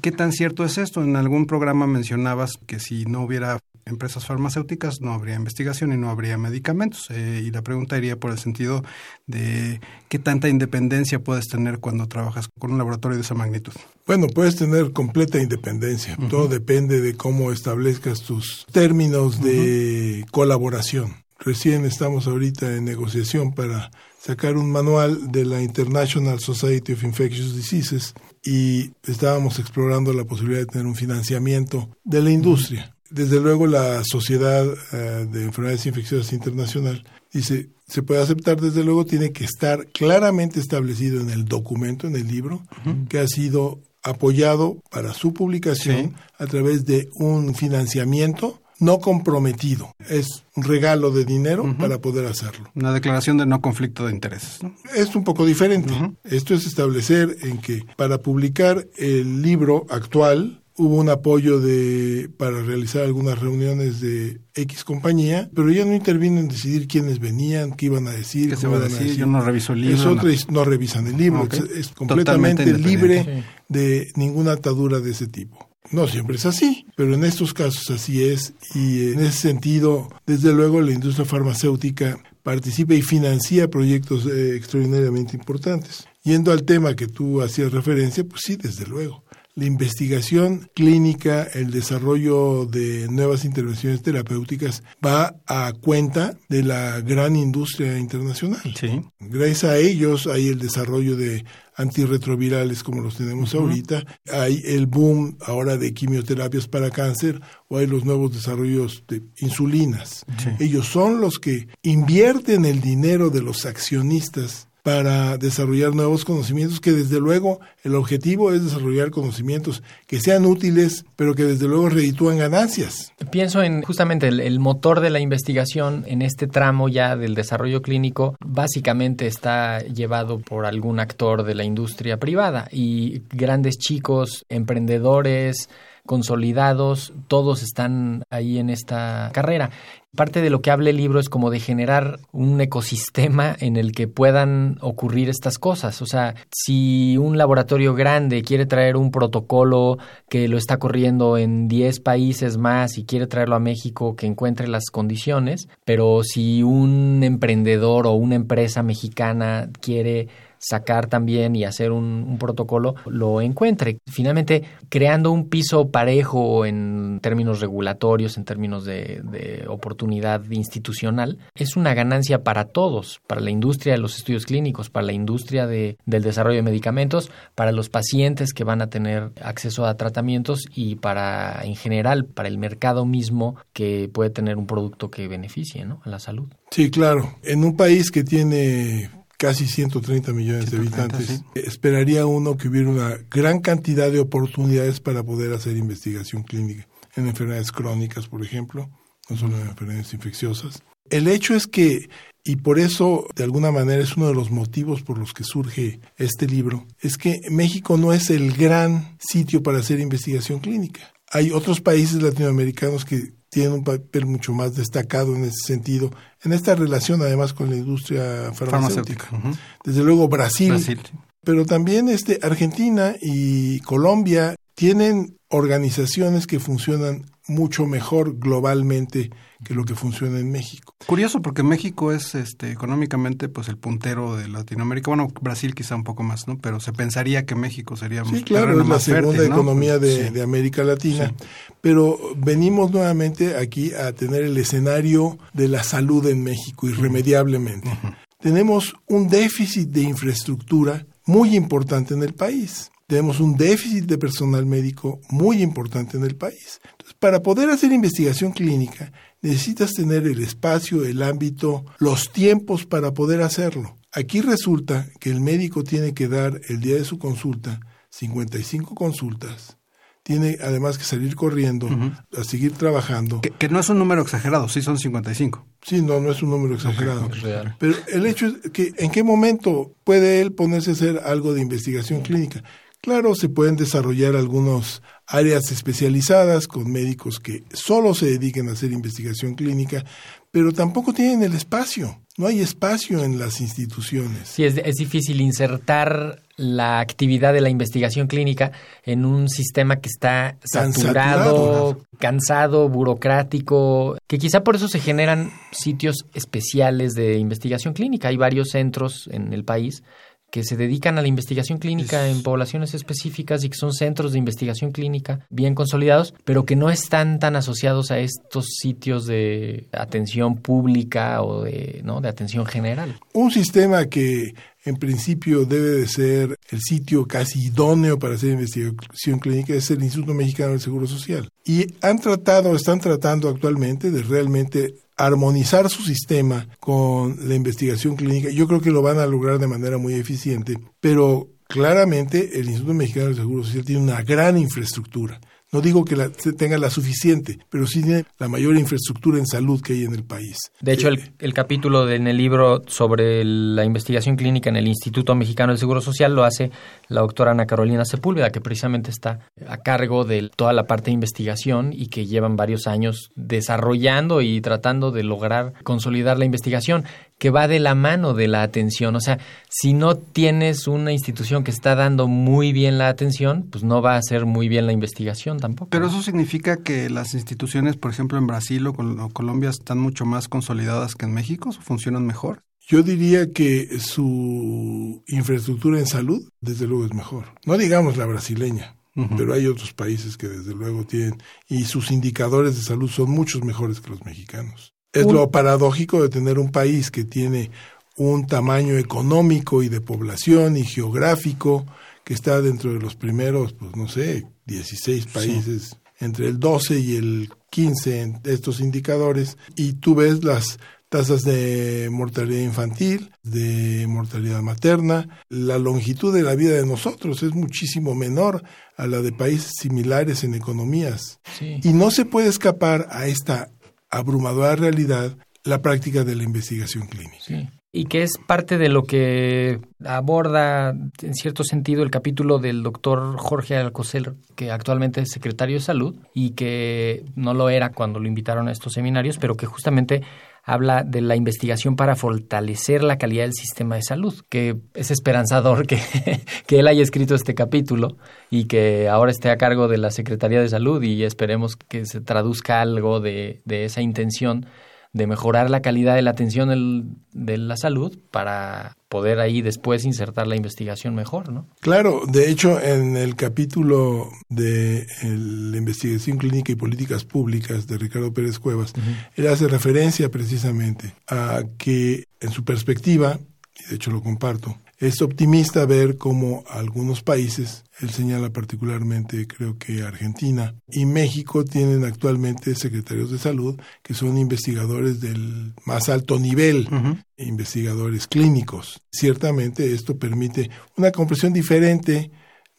¿qué 0.00 0.12
tan 0.12 0.30
cierto 0.30 0.64
es 0.64 0.78
esto? 0.78 1.02
En 1.02 1.16
algún 1.16 1.46
programa 1.46 1.88
mencionabas 1.88 2.52
que 2.66 2.78
si 2.78 3.06
no 3.06 3.22
hubiera 3.22 3.58
empresas 3.88 4.26
farmacéuticas 4.26 5.00
no 5.00 5.12
habría 5.12 5.34
investigación 5.34 5.92
y 5.92 5.96
no 5.96 6.10
habría 6.10 6.38
medicamentos. 6.38 7.08
Eh, 7.10 7.42
y 7.44 7.50
la 7.50 7.62
pregunta 7.62 7.98
iría 7.98 8.16
por 8.16 8.30
el 8.30 8.38
sentido 8.38 8.84
de 9.26 9.80
qué 10.08 10.18
tanta 10.18 10.48
independencia 10.48 11.18
puedes 11.18 11.48
tener 11.48 11.78
cuando 11.78 12.08
trabajas 12.08 12.48
con 12.58 12.72
un 12.72 12.78
laboratorio 12.78 13.16
de 13.16 13.22
esa 13.22 13.34
magnitud. 13.34 13.72
Bueno, 14.06 14.26
puedes 14.28 14.56
tener 14.56 14.92
completa 14.92 15.40
independencia. 15.40 16.16
Todo 16.30 16.48
depende 16.48 17.00
de 17.00 17.14
cómo 17.14 17.52
establezcas 17.52 18.22
tus 18.22 18.66
términos 18.72 19.42
de 19.42 20.24
colaboración. 20.30 21.16
Recién 21.40 21.84
estamos 21.84 22.26
ahorita 22.26 22.74
en 22.74 22.84
negociación 22.84 23.52
para 23.52 23.90
sacar 24.18 24.56
un 24.56 24.72
manual 24.72 25.30
de 25.30 25.44
la 25.44 25.62
International 25.62 26.40
Society 26.40 26.94
of 26.94 27.04
Infectious 27.04 27.54
Diseases 27.54 28.14
y 28.44 28.90
estábamos 29.04 29.58
explorando 29.58 30.12
la 30.12 30.24
posibilidad 30.24 30.60
de 30.60 30.66
tener 30.66 30.86
un 30.86 30.96
financiamiento 30.96 31.88
de 32.04 32.22
la 32.22 32.30
industria 32.30 32.97
desde 33.10 33.40
luego 33.40 33.66
la 33.66 34.02
Sociedad 34.04 34.66
eh, 34.92 35.26
de 35.30 35.44
Enfermedades 35.44 35.86
Infecciosas 35.86 36.32
Internacional 36.32 37.04
dice, 37.32 37.70
se 37.86 38.02
puede 38.02 38.22
aceptar, 38.22 38.60
desde 38.60 38.84
luego 38.84 39.04
tiene 39.04 39.32
que 39.32 39.44
estar 39.44 39.86
claramente 39.88 40.60
establecido 40.60 41.20
en 41.20 41.30
el 41.30 41.44
documento, 41.44 42.06
en 42.06 42.16
el 42.16 42.26
libro, 42.26 42.62
que 43.08 43.18
ha 43.18 43.26
sido 43.26 43.80
apoyado 44.02 44.82
para 44.90 45.12
su 45.12 45.32
publicación 45.32 46.14
a 46.38 46.46
través 46.46 46.84
de 46.84 47.08
un 47.14 47.54
financiamiento 47.54 48.60
no 48.80 49.00
comprometido. 49.00 49.92
Es 50.08 50.44
un 50.54 50.62
regalo 50.62 51.10
de 51.10 51.24
dinero 51.24 51.76
para 51.78 51.98
poder 51.98 52.26
hacerlo. 52.26 52.70
Una 52.74 52.92
declaración 52.92 53.36
de 53.38 53.46
no 53.46 53.60
conflicto 53.60 54.06
de 54.06 54.12
intereses. 54.12 54.60
Es 54.94 55.14
un 55.16 55.24
poco 55.24 55.44
diferente. 55.44 55.92
Esto 56.24 56.54
es 56.54 56.66
establecer 56.66 57.36
en 57.42 57.58
que 57.58 57.84
para 57.96 58.18
publicar 58.18 58.86
el 58.96 59.42
libro 59.42 59.86
actual 59.90 60.62
hubo 60.78 60.96
un 60.96 61.10
apoyo 61.10 61.60
de 61.60 62.30
para 62.38 62.62
realizar 62.62 63.02
algunas 63.02 63.38
reuniones 63.38 64.00
de 64.00 64.40
X 64.54 64.84
compañía, 64.84 65.50
pero 65.54 65.68
ella 65.68 65.84
no 65.84 65.94
intervino 65.94 66.40
en 66.40 66.48
decidir 66.48 66.86
quiénes 66.88 67.18
venían, 67.18 67.72
qué 67.72 67.86
iban 67.86 68.06
a 68.08 68.12
decir, 68.12 68.50
¿Qué 68.50 68.56
se 68.56 68.68
va 68.68 68.78
a 68.78 68.80
decir? 68.80 69.16
Yo 69.16 69.26
no 69.26 69.40
reviso 69.40 69.72
el 69.72 69.82
libro. 69.82 69.96
Es 69.96 70.04
no. 70.04 70.12
otra 70.12 70.32
his- 70.32 70.48
no 70.50 70.64
revisan 70.64 71.06
el 71.08 71.16
libro, 71.18 71.46
es, 71.76 71.88
completamente 71.88 72.72
libre 72.78 73.44
de 73.68 74.10
ninguna 74.16 74.52
atadura 74.52 75.00
de 75.00 75.10
ese 75.10 75.26
tipo. 75.26 75.68
No 75.90 76.06
siempre 76.06 76.36
es 76.36 76.44
así, 76.44 76.86
pero 76.96 77.14
en 77.14 77.24
estos 77.24 77.54
casos 77.54 77.90
así 77.90 78.22
es 78.22 78.52
y 78.74 79.12
en 79.12 79.20
ese 79.20 79.32
sentido, 79.48 80.08
desde 80.26 80.52
luego, 80.52 80.80
la 80.82 80.92
industria 80.92 81.24
farmacéutica 81.24 82.18
participa 82.42 82.94
y 82.94 83.02
financia 83.02 83.68
proyectos 83.68 84.26
eh, 84.26 84.54
extraordinariamente 84.56 85.36
importantes. 85.36 86.06
Yendo 86.24 86.52
al 86.52 86.64
tema 86.64 86.94
que 86.94 87.06
tú 87.06 87.40
hacías 87.40 87.72
referencia, 87.72 88.22
pues 88.24 88.42
sí, 88.44 88.56
desde 88.56 88.86
luego. 88.86 89.24
La 89.58 89.64
investigación 89.64 90.70
clínica, 90.72 91.42
el 91.42 91.72
desarrollo 91.72 92.64
de 92.64 93.08
nuevas 93.08 93.44
intervenciones 93.44 94.02
terapéuticas 94.02 94.84
va 95.04 95.34
a 95.48 95.72
cuenta 95.72 96.38
de 96.48 96.62
la 96.62 97.00
gran 97.00 97.34
industria 97.34 97.98
internacional. 97.98 98.62
Sí. 98.78 99.00
Gracias 99.18 99.64
a 99.64 99.76
ellos 99.76 100.28
hay 100.28 100.46
el 100.46 100.60
desarrollo 100.60 101.16
de 101.16 101.44
antirretrovirales 101.74 102.84
como 102.84 103.00
los 103.00 103.16
tenemos 103.16 103.52
ahorita, 103.56 104.04
hay 104.32 104.62
el 104.64 104.86
boom 104.86 105.36
ahora 105.44 105.76
de 105.76 105.92
quimioterapias 105.92 106.68
para 106.68 106.92
cáncer 106.92 107.40
o 107.66 107.78
hay 107.78 107.88
los 107.88 108.04
nuevos 108.04 108.32
desarrollos 108.32 109.02
de 109.08 109.24
insulinas. 109.38 110.24
Sí. 110.38 110.50
Ellos 110.60 110.86
son 110.86 111.20
los 111.20 111.40
que 111.40 111.66
invierten 111.82 112.64
el 112.64 112.80
dinero 112.80 113.28
de 113.28 113.42
los 113.42 113.66
accionistas 113.66 114.67
para 114.82 115.36
desarrollar 115.36 115.94
nuevos 115.94 116.24
conocimientos 116.24 116.80
que 116.80 116.92
desde 116.92 117.20
luego 117.20 117.60
el 117.82 117.94
objetivo 117.94 118.52
es 118.52 118.64
desarrollar 118.64 119.10
conocimientos 119.10 119.82
que 120.06 120.20
sean 120.20 120.46
útiles 120.46 121.04
pero 121.16 121.34
que 121.34 121.44
desde 121.44 121.66
luego 121.66 121.88
reditúan 121.88 122.38
ganancias. 122.38 123.12
Pienso 123.30 123.62
en 123.62 123.82
justamente 123.82 124.28
el, 124.28 124.40
el 124.40 124.60
motor 124.60 125.00
de 125.00 125.10
la 125.10 125.20
investigación 125.20 126.04
en 126.06 126.22
este 126.22 126.46
tramo 126.46 126.88
ya 126.88 127.16
del 127.16 127.34
desarrollo 127.34 127.82
clínico, 127.82 128.36
básicamente 128.40 129.26
está 129.26 129.80
llevado 129.80 130.38
por 130.38 130.66
algún 130.66 131.00
actor 131.00 131.42
de 131.42 131.54
la 131.54 131.64
industria 131.64 132.18
privada 132.18 132.68
y 132.70 133.22
grandes 133.30 133.78
chicos, 133.78 134.44
emprendedores, 134.48 135.68
consolidados, 136.08 137.12
todos 137.28 137.62
están 137.62 138.24
ahí 138.30 138.58
en 138.58 138.70
esta 138.70 139.30
carrera. 139.32 139.70
Parte 140.18 140.42
de 140.42 140.50
lo 140.50 140.62
que 140.62 140.72
habla 140.72 140.90
el 140.90 140.96
libro 140.96 141.20
es 141.20 141.28
como 141.28 141.48
de 141.48 141.60
generar 141.60 142.18
un 142.32 142.60
ecosistema 142.60 143.54
en 143.60 143.76
el 143.76 143.92
que 143.92 144.08
puedan 144.08 144.76
ocurrir 144.80 145.28
estas 145.28 145.58
cosas. 145.60 146.02
O 146.02 146.06
sea, 146.06 146.34
si 146.50 147.16
un 147.16 147.38
laboratorio 147.38 147.94
grande 147.94 148.42
quiere 148.42 148.66
traer 148.66 148.96
un 148.96 149.12
protocolo 149.12 149.96
que 150.28 150.48
lo 150.48 150.58
está 150.58 150.80
corriendo 150.80 151.38
en 151.38 151.68
10 151.68 152.00
países 152.00 152.56
más 152.56 152.98
y 152.98 153.04
quiere 153.04 153.28
traerlo 153.28 153.54
a 153.54 153.60
México 153.60 154.16
que 154.16 154.26
encuentre 154.26 154.66
las 154.66 154.86
condiciones, 154.90 155.68
pero 155.84 156.24
si 156.24 156.64
un 156.64 157.20
emprendedor 157.22 158.08
o 158.08 158.14
una 158.14 158.34
empresa 158.34 158.82
mexicana 158.82 159.70
quiere 159.80 160.26
sacar 160.58 161.06
también 161.06 161.56
y 161.56 161.64
hacer 161.64 161.92
un, 161.92 162.36
protocolo, 162.38 162.94
lo 163.06 163.40
encuentre. 163.40 163.98
Finalmente, 164.06 164.64
creando 164.88 165.30
un 165.32 165.48
piso 165.48 165.90
parejo 165.90 166.66
en 166.66 167.20
términos 167.20 167.60
regulatorios, 167.60 168.36
en 168.36 168.44
términos 168.44 168.84
de, 168.84 169.20
de, 169.24 169.64
oportunidad 169.68 170.42
institucional, 170.50 171.38
es 171.54 171.76
una 171.76 171.94
ganancia 171.94 172.44
para 172.44 172.66
todos, 172.66 173.20
para 173.26 173.40
la 173.40 173.50
industria 173.50 173.94
de 173.94 173.98
los 173.98 174.16
estudios 174.16 174.46
clínicos, 174.46 174.90
para 174.90 175.06
la 175.06 175.12
industria 175.12 175.66
de, 175.66 175.96
del 176.06 176.22
desarrollo 176.22 176.56
de 176.56 176.62
medicamentos, 176.62 177.30
para 177.54 177.72
los 177.72 177.88
pacientes 177.88 178.52
que 178.52 178.64
van 178.64 178.82
a 178.82 178.90
tener 178.90 179.30
acceso 179.42 179.86
a 179.86 179.96
tratamientos 179.96 180.64
y 180.74 180.96
para, 180.96 181.60
en 181.64 181.76
general, 181.76 182.24
para 182.24 182.48
el 182.48 182.58
mercado 182.58 183.04
mismo 183.04 183.56
que 183.72 184.08
puede 184.12 184.30
tener 184.30 184.56
un 184.56 184.66
producto 184.66 185.10
que 185.10 185.28
beneficie 185.28 185.84
¿no? 185.84 186.00
a 186.04 186.08
la 186.08 186.18
salud. 186.18 186.48
Sí, 186.70 186.90
claro. 186.90 187.36
En 187.42 187.64
un 187.64 187.76
país 187.76 188.10
que 188.10 188.24
tiene 188.24 189.10
casi 189.38 189.66
130 189.66 190.32
millones 190.32 190.68
130, 190.68 190.70
de 190.70 190.76
habitantes, 190.76 191.36
sí. 191.38 191.60
esperaría 191.66 192.26
uno 192.26 192.56
que 192.56 192.68
hubiera 192.68 192.90
una 192.90 193.16
gran 193.30 193.60
cantidad 193.60 194.10
de 194.10 194.18
oportunidades 194.18 195.00
para 195.00 195.22
poder 195.22 195.54
hacer 195.54 195.76
investigación 195.76 196.42
clínica 196.42 196.86
en 197.16 197.28
enfermedades 197.28 197.72
crónicas, 197.72 198.26
por 198.26 198.44
ejemplo, 198.44 198.90
no 199.30 199.36
solo 199.36 199.56
en 199.56 199.68
enfermedades 199.68 200.12
infecciosas. 200.12 200.82
El 201.08 201.28
hecho 201.28 201.54
es 201.54 201.66
que, 201.66 202.10
y 202.44 202.56
por 202.56 202.78
eso 202.78 203.26
de 203.34 203.44
alguna 203.44 203.70
manera 203.70 204.02
es 204.02 204.16
uno 204.16 204.26
de 204.26 204.34
los 204.34 204.50
motivos 204.50 205.02
por 205.02 205.18
los 205.18 205.32
que 205.32 205.44
surge 205.44 206.00
este 206.16 206.46
libro, 206.46 206.86
es 207.00 207.16
que 207.16 207.40
México 207.50 207.96
no 207.96 208.12
es 208.12 208.30
el 208.30 208.52
gran 208.52 209.16
sitio 209.18 209.62
para 209.62 209.78
hacer 209.78 210.00
investigación 210.00 210.58
clínica. 210.58 211.12
Hay 211.30 211.52
otros 211.52 211.80
países 211.80 212.22
latinoamericanos 212.22 213.04
que 213.04 213.37
tienen 213.50 213.72
un 213.72 213.84
papel 213.84 214.26
mucho 214.26 214.52
más 214.52 214.74
destacado 214.74 215.34
en 215.34 215.44
ese 215.44 215.66
sentido, 215.66 216.10
en 216.42 216.52
esta 216.52 216.74
relación 216.74 217.22
además 217.22 217.52
con 217.54 217.70
la 217.70 217.76
industria 217.76 218.52
farmacéutica. 218.52 219.26
farmacéutica. 219.26 219.28
Uh 219.32 219.38
-huh. 219.38 219.58
Desde 219.84 220.02
luego 220.02 220.28
Brasil, 220.28 220.70
Brasil, 220.70 221.00
pero 221.44 221.64
también 221.64 222.08
este, 222.08 222.38
Argentina 222.42 223.14
y 223.20 223.80
Colombia 223.80 224.54
tienen 224.74 225.38
organizaciones 225.48 226.46
que 226.46 226.60
funcionan 226.60 227.24
mucho 227.46 227.86
mejor 227.86 228.38
globalmente 228.38 229.30
que 229.64 229.74
lo 229.74 229.84
que 229.84 229.94
funciona 229.94 230.38
en 230.38 230.50
México. 230.50 230.94
Curioso 231.06 231.42
porque 231.42 231.62
México 231.62 232.12
es 232.12 232.34
este 232.34 232.70
económicamente 232.70 233.48
pues 233.48 233.68
el 233.68 233.76
puntero 233.76 234.36
de 234.36 234.48
Latinoamérica. 234.48 235.10
Bueno, 235.10 235.28
Brasil 235.40 235.74
quizá 235.74 235.96
un 235.96 236.04
poco 236.04 236.22
más, 236.22 236.46
¿no? 236.46 236.58
Pero 236.58 236.80
se 236.80 236.92
pensaría 236.92 237.44
que 237.44 237.54
México 237.54 237.96
sería 237.96 238.24
Sí, 238.24 238.42
claro, 238.42 238.80
es 238.80 238.88
la 238.88 239.00
segunda 239.00 239.32
fértil, 239.32 239.48
¿no? 239.48 239.54
economía 239.56 239.98
de, 239.98 240.26
sí. 240.26 240.32
de, 240.32 240.42
América 240.42 240.84
Latina. 240.84 241.34
Sí. 241.38 241.44
Pero 241.80 242.18
venimos 242.36 242.90
nuevamente 242.92 243.56
aquí 243.56 243.92
a 243.92 244.12
tener 244.12 244.42
el 244.42 244.56
escenario 244.56 245.38
de 245.52 245.68
la 245.68 245.82
salud 245.82 246.26
en 246.26 246.42
México 246.44 246.88
irremediablemente. 246.88 247.88
Uh 247.88 247.92
-huh. 247.92 248.16
Tenemos 248.40 248.94
un 249.08 249.28
déficit 249.28 249.88
de 249.88 250.02
infraestructura 250.02 251.04
muy 251.26 251.56
importante 251.56 252.14
en 252.14 252.22
el 252.22 252.34
país 252.34 252.90
tenemos 253.08 253.40
un 253.40 253.56
déficit 253.56 254.04
de 254.04 254.18
personal 254.18 254.66
médico 254.66 255.18
muy 255.30 255.62
importante 255.62 256.18
en 256.18 256.24
el 256.24 256.36
país. 256.36 256.78
Para 257.18 257.42
poder 257.42 257.70
hacer 257.70 257.92
investigación 257.92 258.52
clínica, 258.52 259.12
necesitas 259.42 259.92
tener 259.92 260.26
el 260.26 260.42
espacio, 260.42 261.04
el 261.04 261.22
ámbito, 261.22 261.84
los 261.98 262.30
tiempos 262.32 262.86
para 262.86 263.12
poder 263.12 263.42
hacerlo. 263.42 263.96
Aquí 264.12 264.40
resulta 264.40 265.06
que 265.20 265.30
el 265.30 265.40
médico 265.40 265.84
tiene 265.84 266.14
que 266.14 266.28
dar 266.28 266.60
el 266.68 266.80
día 266.80 266.96
de 266.96 267.04
su 267.04 267.18
consulta 267.18 267.80
55 268.10 268.94
consultas. 268.94 269.76
Tiene 270.22 270.58
además 270.62 270.98
que 270.98 271.04
salir 271.04 271.34
corriendo 271.36 271.86
uh 271.86 271.90
-huh. 271.90 272.38
a 272.38 272.44
seguir 272.44 272.72
trabajando. 272.72 273.40
Que, 273.40 273.50
que, 273.50 273.68
no 273.68 273.80
es 273.80 273.88
un 273.88 273.98
número 273.98 274.20
exagerado, 274.20 274.68
sí 274.68 274.82
son 274.82 274.98
55. 274.98 275.66
Sí, 275.82 276.02
no, 276.02 276.20
no 276.20 276.32
es 276.32 276.42
un 276.42 276.50
número 276.50 276.74
exagerado. 276.74 277.26
Okay, 277.26 277.54
okay. 277.54 277.72
Pero 277.78 277.94
el 278.08 278.26
hecho 278.26 278.46
es 278.46 278.70
que 278.70 278.92
en 278.98 279.10
qué 279.10 279.22
momento 279.22 279.94
puede 280.04 280.42
él 280.42 280.52
ponerse 280.52 280.90
a 280.90 280.92
hacer 280.94 281.22
algo 281.24 281.54
de 281.54 281.62
investigación 281.62 282.20
clínica. 282.20 282.62
Claro, 283.00 283.34
se 283.34 283.48
pueden 283.48 283.76
desarrollar 283.76 284.36
algunas 284.36 285.02
áreas 285.28 285.70
especializadas 285.70 286.66
con 286.66 286.90
médicos 286.90 287.38
que 287.38 287.62
solo 287.72 288.14
se 288.14 288.26
dediquen 288.26 288.68
a 288.68 288.72
hacer 288.72 288.92
investigación 288.92 289.54
clínica, 289.54 290.04
pero 290.50 290.72
tampoco 290.72 291.12
tienen 291.12 291.42
el 291.42 291.54
espacio. 291.54 292.22
No 292.38 292.46
hay 292.46 292.60
espacio 292.60 293.22
en 293.22 293.38
las 293.38 293.60
instituciones. 293.60 294.48
Sí, 294.48 294.64
es, 294.64 294.78
es 294.78 294.94
difícil 294.96 295.40
insertar 295.40 296.40
la 296.56 296.98
actividad 297.00 297.52
de 297.52 297.60
la 297.60 297.68
investigación 297.68 298.26
clínica 298.26 298.72
en 299.04 299.24
un 299.24 299.48
sistema 299.48 299.96
que 299.96 300.08
está 300.08 300.56
saturado, 300.64 300.94
saturado, 300.94 302.00
cansado, 302.18 302.88
burocrático, 302.88 304.16
que 304.26 304.38
quizá 304.38 304.64
por 304.64 304.76
eso 304.76 304.88
se 304.88 304.98
generan 304.98 305.52
sitios 305.72 306.26
especiales 306.34 307.12
de 307.12 307.38
investigación 307.38 307.92
clínica. 307.92 308.28
Hay 308.28 308.36
varios 308.36 308.70
centros 308.70 309.28
en 309.30 309.52
el 309.52 309.64
país 309.64 310.02
que 310.50 310.64
se 310.64 310.76
dedican 310.76 311.18
a 311.18 311.22
la 311.22 311.28
investigación 311.28 311.78
clínica 311.78 312.26
es... 312.26 312.36
en 312.36 312.42
poblaciones 312.42 312.94
específicas 312.94 313.64
y 313.64 313.70
que 313.70 313.76
son 313.76 313.92
centros 313.92 314.32
de 314.32 314.38
investigación 314.38 314.92
clínica 314.92 315.46
bien 315.50 315.74
consolidados, 315.74 316.34
pero 316.44 316.64
que 316.64 316.76
no 316.76 316.90
están 316.90 317.38
tan 317.38 317.56
asociados 317.56 318.10
a 318.10 318.18
estos 318.18 318.66
sitios 318.80 319.26
de 319.26 319.88
atención 319.92 320.56
pública 320.56 321.42
o 321.42 321.62
de, 321.62 322.00
¿no? 322.04 322.20
de 322.20 322.28
atención 322.28 322.66
general. 322.66 323.18
Un 323.32 323.50
sistema 323.50 324.06
que 324.06 324.52
en 324.84 324.96
principio 324.96 325.64
debe 325.64 325.90
de 325.90 326.06
ser 326.06 326.58
el 326.70 326.80
sitio 326.80 327.26
casi 327.26 327.66
idóneo 327.66 328.18
para 328.18 328.34
hacer 328.34 328.52
investigación 328.52 329.38
clínica 329.38 329.74
es 329.74 329.90
el 329.90 330.02
Instituto 330.02 330.34
Mexicano 330.34 330.70
del 330.70 330.80
Seguro 330.80 331.06
Social. 331.06 331.48
Y 331.64 331.86
han 332.00 332.18
tratado, 332.20 332.74
están 332.74 333.00
tratando 333.00 333.48
actualmente 333.48 334.10
de 334.10 334.22
realmente 334.22 334.94
armonizar 335.18 335.90
su 335.90 336.02
sistema 336.02 336.68
con 336.80 337.36
la 337.48 337.54
investigación 337.54 338.16
clínica. 338.16 338.50
Yo 338.50 338.66
creo 338.66 338.80
que 338.80 338.90
lo 338.90 339.02
van 339.02 339.18
a 339.18 339.26
lograr 339.26 339.58
de 339.58 339.66
manera 339.66 339.98
muy 339.98 340.14
eficiente, 340.14 340.78
pero 341.00 341.48
claramente 341.68 342.58
el 342.58 342.66
Instituto 342.66 342.94
Mexicano 342.94 343.26
del 343.26 343.36
Seguro 343.36 343.64
Social 343.64 343.84
tiene 343.84 344.02
una 344.02 344.22
gran 344.22 344.56
infraestructura. 344.56 345.40
No 345.70 345.82
digo 345.82 346.02
que 346.02 346.16
la, 346.16 346.30
tenga 346.30 346.78
la 346.78 346.88
suficiente, 346.88 347.58
pero 347.68 347.86
sí 347.86 348.02
tiene 348.02 348.24
la 348.38 348.48
mayor 348.48 348.78
infraestructura 348.78 349.38
en 349.38 349.46
salud 349.46 349.82
que 349.82 349.92
hay 349.92 350.04
en 350.04 350.14
el 350.14 350.24
país. 350.24 350.56
De 350.80 350.92
hecho, 350.92 351.08
el, 351.08 351.32
el 351.38 351.52
capítulo 351.52 352.06
de, 352.06 352.16
en 352.16 352.26
el 352.26 352.38
libro 352.38 352.82
sobre 352.86 353.44
la 353.44 353.84
investigación 353.84 354.36
clínica 354.36 354.70
en 354.70 354.76
el 354.76 354.88
Instituto 354.88 355.34
Mexicano 355.34 355.72
del 355.72 355.78
Seguro 355.78 356.00
Social 356.00 356.34
lo 356.34 356.44
hace 356.44 356.70
la 357.08 357.20
doctora 357.20 357.50
Ana 357.50 357.66
Carolina 357.66 358.06
Sepúlveda, 358.06 358.48
que 358.48 358.62
precisamente 358.62 359.10
está 359.10 359.40
a 359.66 359.76
cargo 359.78 360.24
de 360.24 360.50
toda 360.56 360.72
la 360.72 360.86
parte 360.86 361.06
de 361.06 361.12
investigación 361.12 361.92
y 361.92 362.06
que 362.06 362.24
llevan 362.24 362.56
varios 362.56 362.86
años 362.86 363.30
desarrollando 363.34 364.40
y 364.40 364.62
tratando 364.62 365.10
de 365.10 365.22
lograr 365.22 365.74
consolidar 365.82 366.38
la 366.38 366.46
investigación 366.46 367.04
que 367.38 367.50
va 367.50 367.68
de 367.68 367.78
la 367.78 367.94
mano 367.94 368.34
de 368.34 368.48
la 368.48 368.62
atención. 368.62 369.14
O 369.14 369.20
sea, 369.20 369.38
si 369.68 369.92
no 369.92 370.16
tienes 370.16 370.88
una 370.88 371.12
institución 371.12 371.62
que 371.62 371.70
está 371.70 371.94
dando 371.94 372.26
muy 372.26 372.72
bien 372.72 372.98
la 372.98 373.08
atención, 373.08 373.68
pues 373.70 373.84
no 373.84 374.02
va 374.02 374.14
a 374.14 374.18
hacer 374.18 374.44
muy 374.44 374.68
bien 374.68 374.86
la 374.86 374.92
investigación 374.92 375.57
tampoco. 375.58 375.90
Pero 375.90 376.06
eso 376.06 376.22
significa 376.22 376.78
que 376.78 377.10
las 377.10 377.34
instituciones, 377.34 377.96
por 377.96 378.10
ejemplo, 378.10 378.38
en 378.38 378.46
Brasil 378.46 378.86
o, 378.86 378.94
Colombia, 378.94 379.70
están 379.70 379.98
mucho 379.98 380.24
más 380.24 380.48
consolidadas 380.48 381.14
que 381.14 381.26
en 381.26 381.34
México, 381.34 381.72
funcionan 381.72 382.26
mejor. 382.26 382.62
Yo 382.86 383.02
diría 383.02 383.52
que 383.52 383.98
su 384.00 385.22
infraestructura 385.26 385.98
en 385.98 386.06
salud, 386.06 386.48
desde 386.60 386.86
luego, 386.86 387.04
es 387.04 387.12
mejor. 387.12 387.44
No 387.66 387.76
digamos 387.76 388.16
la 388.16 388.24
brasileña, 388.24 388.96
pero 389.36 389.52
hay 389.52 389.66
otros 389.66 389.92
países 389.92 390.36
que 390.36 390.48
desde 390.48 390.74
luego 390.74 391.04
tienen, 391.04 391.42
y 391.68 391.84
sus 391.84 392.10
indicadores 392.10 392.76
de 392.76 392.82
salud 392.82 393.10
son 393.10 393.30
muchos 393.30 393.62
mejores 393.62 394.00
que 394.00 394.10
los 394.10 394.24
mexicanos. 394.24 394.94
Es 395.12 395.26
lo 395.26 395.50
paradójico 395.50 396.22
de 396.22 396.28
tener 396.28 396.58
un 396.58 396.70
país 396.70 397.10
que 397.10 397.24
tiene 397.24 397.70
un 398.16 398.46
tamaño 398.46 398.96
económico 398.98 399.82
y 399.82 399.88
de 399.88 400.00
población 400.00 400.76
y 400.76 400.84
geográfico 400.84 401.86
que 402.28 402.34
está 402.34 402.60
dentro 402.60 402.92
de 402.92 403.00
los 403.00 403.16
primeros, 403.16 403.72
pues 403.72 403.96
no 403.96 404.06
sé, 404.06 404.44
16 404.66 405.28
países, 405.28 405.96
entre 406.20 406.48
el 406.48 406.60
12 406.60 407.00
y 407.00 407.16
el 407.16 407.48
15 407.70 408.20
en 408.20 408.40
estos 408.44 408.80
indicadores, 408.80 409.56
y 409.76 409.94
tú 409.94 410.14
ves 410.14 410.44
las 410.44 410.78
tasas 411.08 411.40
de 411.40 412.10
mortalidad 412.12 412.60
infantil, 412.60 413.30
de 413.42 414.06
mortalidad 414.06 414.60
materna, 414.60 415.40
la 415.48 415.78
longitud 415.78 416.34
de 416.34 416.42
la 416.42 416.54
vida 416.54 416.74
de 416.74 416.84
nosotros 416.84 417.42
es 417.42 417.54
muchísimo 417.54 418.14
menor 418.14 418.62
a 418.98 419.06
la 419.06 419.22
de 419.22 419.32
países 419.32 419.72
similares 419.80 420.44
en 420.44 420.52
economías. 420.52 421.40
Y 421.60 421.94
no 421.94 422.10
se 422.10 422.26
puede 422.26 422.48
escapar 422.48 423.08
a 423.10 423.26
esta 423.26 423.70
abrumadora 424.10 424.76
realidad 424.76 425.38
la 425.64 425.80
práctica 425.80 426.24
de 426.24 426.36
la 426.36 426.42
investigación 426.42 427.06
clínica. 427.06 427.72
Y 427.90 428.04
que 428.04 428.22
es 428.22 428.32
parte 428.46 428.76
de 428.76 428.90
lo 428.90 429.04
que 429.04 429.80
aborda, 430.04 430.90
en 430.90 431.34
cierto 431.34 431.64
sentido, 431.64 432.02
el 432.02 432.10
capítulo 432.10 432.58
del 432.58 432.82
doctor 432.82 433.38
Jorge 433.38 433.76
Alcocer, 433.76 434.34
que 434.56 434.70
actualmente 434.70 435.22
es 435.22 435.30
secretario 435.30 435.76
de 435.76 435.80
salud 435.80 436.14
y 436.34 436.50
que 436.50 437.24
no 437.34 437.54
lo 437.54 437.70
era 437.70 437.90
cuando 437.90 438.20
lo 438.20 438.28
invitaron 438.28 438.68
a 438.68 438.72
estos 438.72 438.92
seminarios, 438.92 439.38
pero 439.38 439.56
que 439.56 439.64
justamente 439.64 440.22
habla 440.68 441.02
de 441.02 441.22
la 441.22 441.34
investigación 441.34 441.96
para 441.96 442.14
fortalecer 442.14 443.02
la 443.02 443.16
calidad 443.16 443.44
del 443.44 443.54
sistema 443.54 443.96
de 443.96 444.02
salud, 444.02 444.34
que 444.50 444.76
es 444.92 445.10
esperanzador 445.10 445.86
que, 445.86 445.98
que, 446.66 446.80
él 446.80 446.88
haya 446.88 447.02
escrito 447.02 447.34
este 447.34 447.54
capítulo 447.54 448.18
y 448.50 448.66
que 448.66 449.08
ahora 449.08 449.30
esté 449.30 449.48
a 449.50 449.56
cargo 449.56 449.88
de 449.88 449.96
la 449.96 450.10
Secretaría 450.10 450.60
de 450.60 450.68
Salud 450.68 451.02
y 451.02 451.24
esperemos 451.24 451.76
que 451.76 452.04
se 452.04 452.20
traduzca 452.20 452.82
algo 452.82 453.20
de, 453.20 453.62
de 453.64 453.86
esa 453.86 454.02
intención 454.02 454.66
de 455.12 455.26
mejorar 455.26 455.70
la 455.70 455.80
calidad 455.80 456.14
de 456.14 456.22
la 456.22 456.30
atención 456.30 457.18
de 457.32 457.58
la 457.58 457.76
salud 457.76 458.18
para 458.30 458.96
poder 459.08 459.40
ahí 459.40 459.62
después 459.62 460.04
insertar 460.04 460.46
la 460.46 460.56
investigación 460.56 461.14
mejor, 461.14 461.50
¿no? 461.50 461.66
Claro, 461.80 462.22
de 462.26 462.50
hecho 462.50 462.80
en 462.80 463.16
el 463.16 463.34
capítulo 463.34 464.28
de 464.48 465.06
la 465.22 465.78
investigación 465.78 466.36
clínica 466.36 466.72
y 466.72 466.76
políticas 466.76 467.24
públicas 467.24 467.86
de 467.86 467.96
Ricardo 467.98 468.34
Pérez 468.34 468.58
Cuevas, 468.58 468.92
él 469.34 469.46
hace 469.46 469.66
referencia 469.66 470.30
precisamente 470.30 471.14
a 471.26 471.62
que 471.78 472.24
en 472.40 472.50
su 472.50 472.64
perspectiva, 472.64 473.38
y 473.80 473.90
de 473.90 473.96
hecho 473.96 474.10
lo 474.10 474.22
comparto, 474.22 474.76
es 474.98 475.22
optimista 475.22 475.86
ver 475.86 476.16
cómo 476.16 476.64
algunos 476.68 477.22
países, 477.22 477.84
él 478.00 478.10
señala 478.10 478.50
particularmente 478.50 479.46
creo 479.46 479.78
que 479.78 480.02
Argentina 480.02 480.74
y 480.90 481.06
México 481.06 481.64
tienen 481.64 482.04
actualmente 482.04 482.74
secretarios 482.74 483.30
de 483.30 483.38
salud 483.38 483.80
que 484.02 484.14
son 484.14 484.36
investigadores 484.36 485.20
del 485.20 485.72
más 485.84 486.08
alto 486.08 486.38
nivel, 486.38 486.88
investigadores 487.36 488.26
clínicos. 488.26 489.00
Ciertamente 489.10 489.92
esto 489.92 490.18
permite 490.18 490.70
una 490.96 491.12
comprensión 491.12 491.52
diferente 491.52 492.30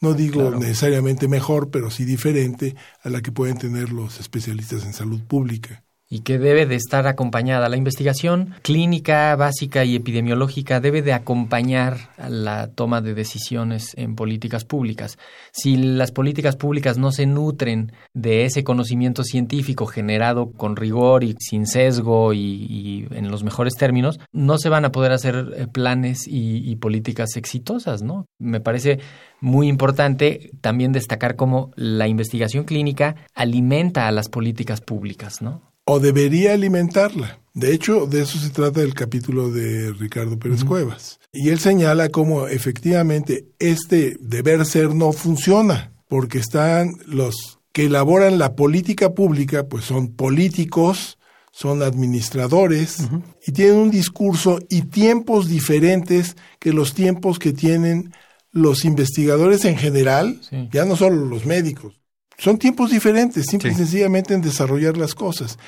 no 0.01 0.13
digo 0.13 0.51
necesariamente 0.51 1.27
mejor, 1.27 1.71
pero 1.71 1.91
sí 1.91 2.05
diferente 2.05 2.73
a 3.03 3.09
la 3.09 3.21
que 3.21 3.33
pueden 3.33 3.57
tener 3.57 3.91
los 3.91 4.21
especialistas 4.21 4.85
en 4.85 4.93
salud 4.93 5.21
pública 5.23 5.83
y 6.11 6.21
que 6.21 6.39
debe 6.39 6.65
de 6.65 6.75
estar 6.75 7.05
acompañada. 7.05 7.69
La 7.69 7.77
investigación 7.77 8.55
clínica, 8.63 9.35
básica 9.35 9.85
y 9.85 9.95
epidemiológica 9.95 10.79
debe 10.79 11.03
de 11.03 11.13
acompañar 11.13 12.09
la 12.27 12.67
toma 12.67 13.01
de 13.01 13.13
decisiones 13.13 13.93
en 13.95 14.15
políticas 14.15 14.65
públicas. 14.65 15.19
Si 15.51 15.77
las 15.77 16.11
políticas 16.11 16.55
públicas 16.55 16.97
no 16.97 17.11
se 17.11 17.27
nutren 17.27 17.91
de 18.15 18.45
ese 18.45 18.63
conocimiento 18.63 19.23
científico 19.23 19.85
generado 19.85 20.51
con 20.51 20.75
rigor 20.75 21.23
y 21.23 21.35
sin 21.39 21.67
sesgo 21.67 22.33
y, 22.33 23.07
en 23.11 23.29
los 23.29 23.43
mejores 23.43 23.75
términos, 23.75 24.19
no 24.31 24.57
se 24.57 24.69
van 24.69 24.85
a 24.85 24.91
poder 24.91 25.11
hacer 25.11 25.53
eh, 25.55 25.67
planes 25.67 26.27
y, 26.27 26.69
y 26.69 26.75
políticas 26.77 27.35
exitosas, 27.35 28.01
¿no? 28.01 28.25
Me 28.39 28.59
parece 28.59 28.99
muy 29.41 29.67
importante 29.67 30.51
también 30.61 30.91
destacar 30.91 31.35
cómo 31.35 31.71
la 31.75 32.07
investigación 32.07 32.63
clínica 32.63 33.15
alimenta 33.35 34.07
a 34.07 34.11
las 34.11 34.27
políticas 34.27 34.81
públicas, 34.81 35.41
¿no? 35.41 35.68
O 35.91 35.99
debería 35.99 36.53
alimentarla. 36.53 37.39
De 37.55 37.73
hecho, 37.73 38.05
de 38.05 38.21
eso 38.21 38.37
se 38.37 38.51
trata 38.51 38.81
el 38.81 38.93
capítulo 38.93 39.49
de 39.49 39.91
Ricardo 39.93 40.37
Pérez 40.37 40.63
Cuevas. 40.63 41.19
Y 41.33 41.49
él 41.49 41.59
señala 41.59 42.09
cómo 42.09 42.47
efectivamente 42.47 43.47
este 43.57 44.15
deber 44.21 44.67
ser 44.67 44.93
no 44.93 45.13
funciona, 45.13 45.91
porque 46.07 46.37
están 46.37 46.93
los 47.07 47.59
que 47.71 47.85
elaboran 47.85 48.37
la 48.37 48.55
política 48.55 49.15
pública, 49.15 49.63
pues 49.67 49.85
son 49.85 50.09
políticos, 50.09 51.17
son 51.51 51.81
administradores 51.81 52.97
y 53.45 53.51
tienen 53.51 53.77
un 53.77 53.89
discurso 53.89 54.59
y 54.69 54.83
tiempos 54.83 55.47
diferentes 55.47 56.35
que 56.59 56.71
los 56.71 56.93
tiempos 56.93 57.39
que 57.39 57.51
tienen 57.51 58.13
los 58.51 58.85
investigadores 58.85 59.65
en 59.65 59.75
general, 59.75 60.39
ya 60.71 60.85
no 60.85 60.95
solo 60.95 61.25
los 61.25 61.47
médicos, 61.47 61.98
son 62.39 62.57
tiempos 62.57 62.89
diferentes, 62.89 63.45
simple 63.45 63.71
y 63.71 63.75
sencillamente 63.75 64.33
en 64.33 64.41
desarrollar 64.41 64.97
las 64.97 65.13
cosas. 65.13 65.59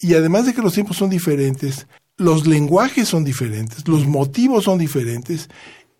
Y 0.00 0.14
además 0.14 0.44
de 0.44 0.52
que 0.52 0.60
los 0.60 0.74
tiempos 0.74 0.96
son 0.96 1.08
diferentes, 1.08 1.86
los 2.16 2.46
lenguajes 2.46 3.08
son 3.08 3.24
diferentes, 3.24 3.86
los 3.88 4.06
motivos 4.06 4.64
son 4.64 4.78
diferentes 4.78 5.48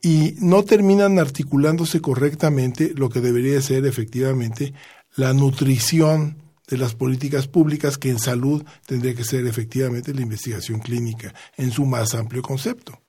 y 0.03 0.35
no 0.41 0.65
terminan 0.65 1.19
articulándose 1.19 2.01
correctamente 2.01 2.93
lo 2.95 3.09
que 3.09 3.21
debería 3.21 3.61
ser 3.63 3.87
efectivamente 3.87 4.75
la 5.17 5.33
nutrición 5.33 6.37
de 6.67 6.79
las 6.79 6.95
políticas 6.95 7.47
públicas 7.47 7.99
que 7.99 8.11
en 8.11 8.19
salud 8.19 8.65
tendría 8.87 9.15
que 9.15 9.25
ser 9.25 9.47
efectivamente 9.47 10.15
la 10.15 10.23
investigación 10.23 10.81
clínica 10.81 11.35
en 11.57 11.71
su 11.71 11.85
más 11.85 12.15
amplio 12.15 12.43
concepto. 12.43 13.01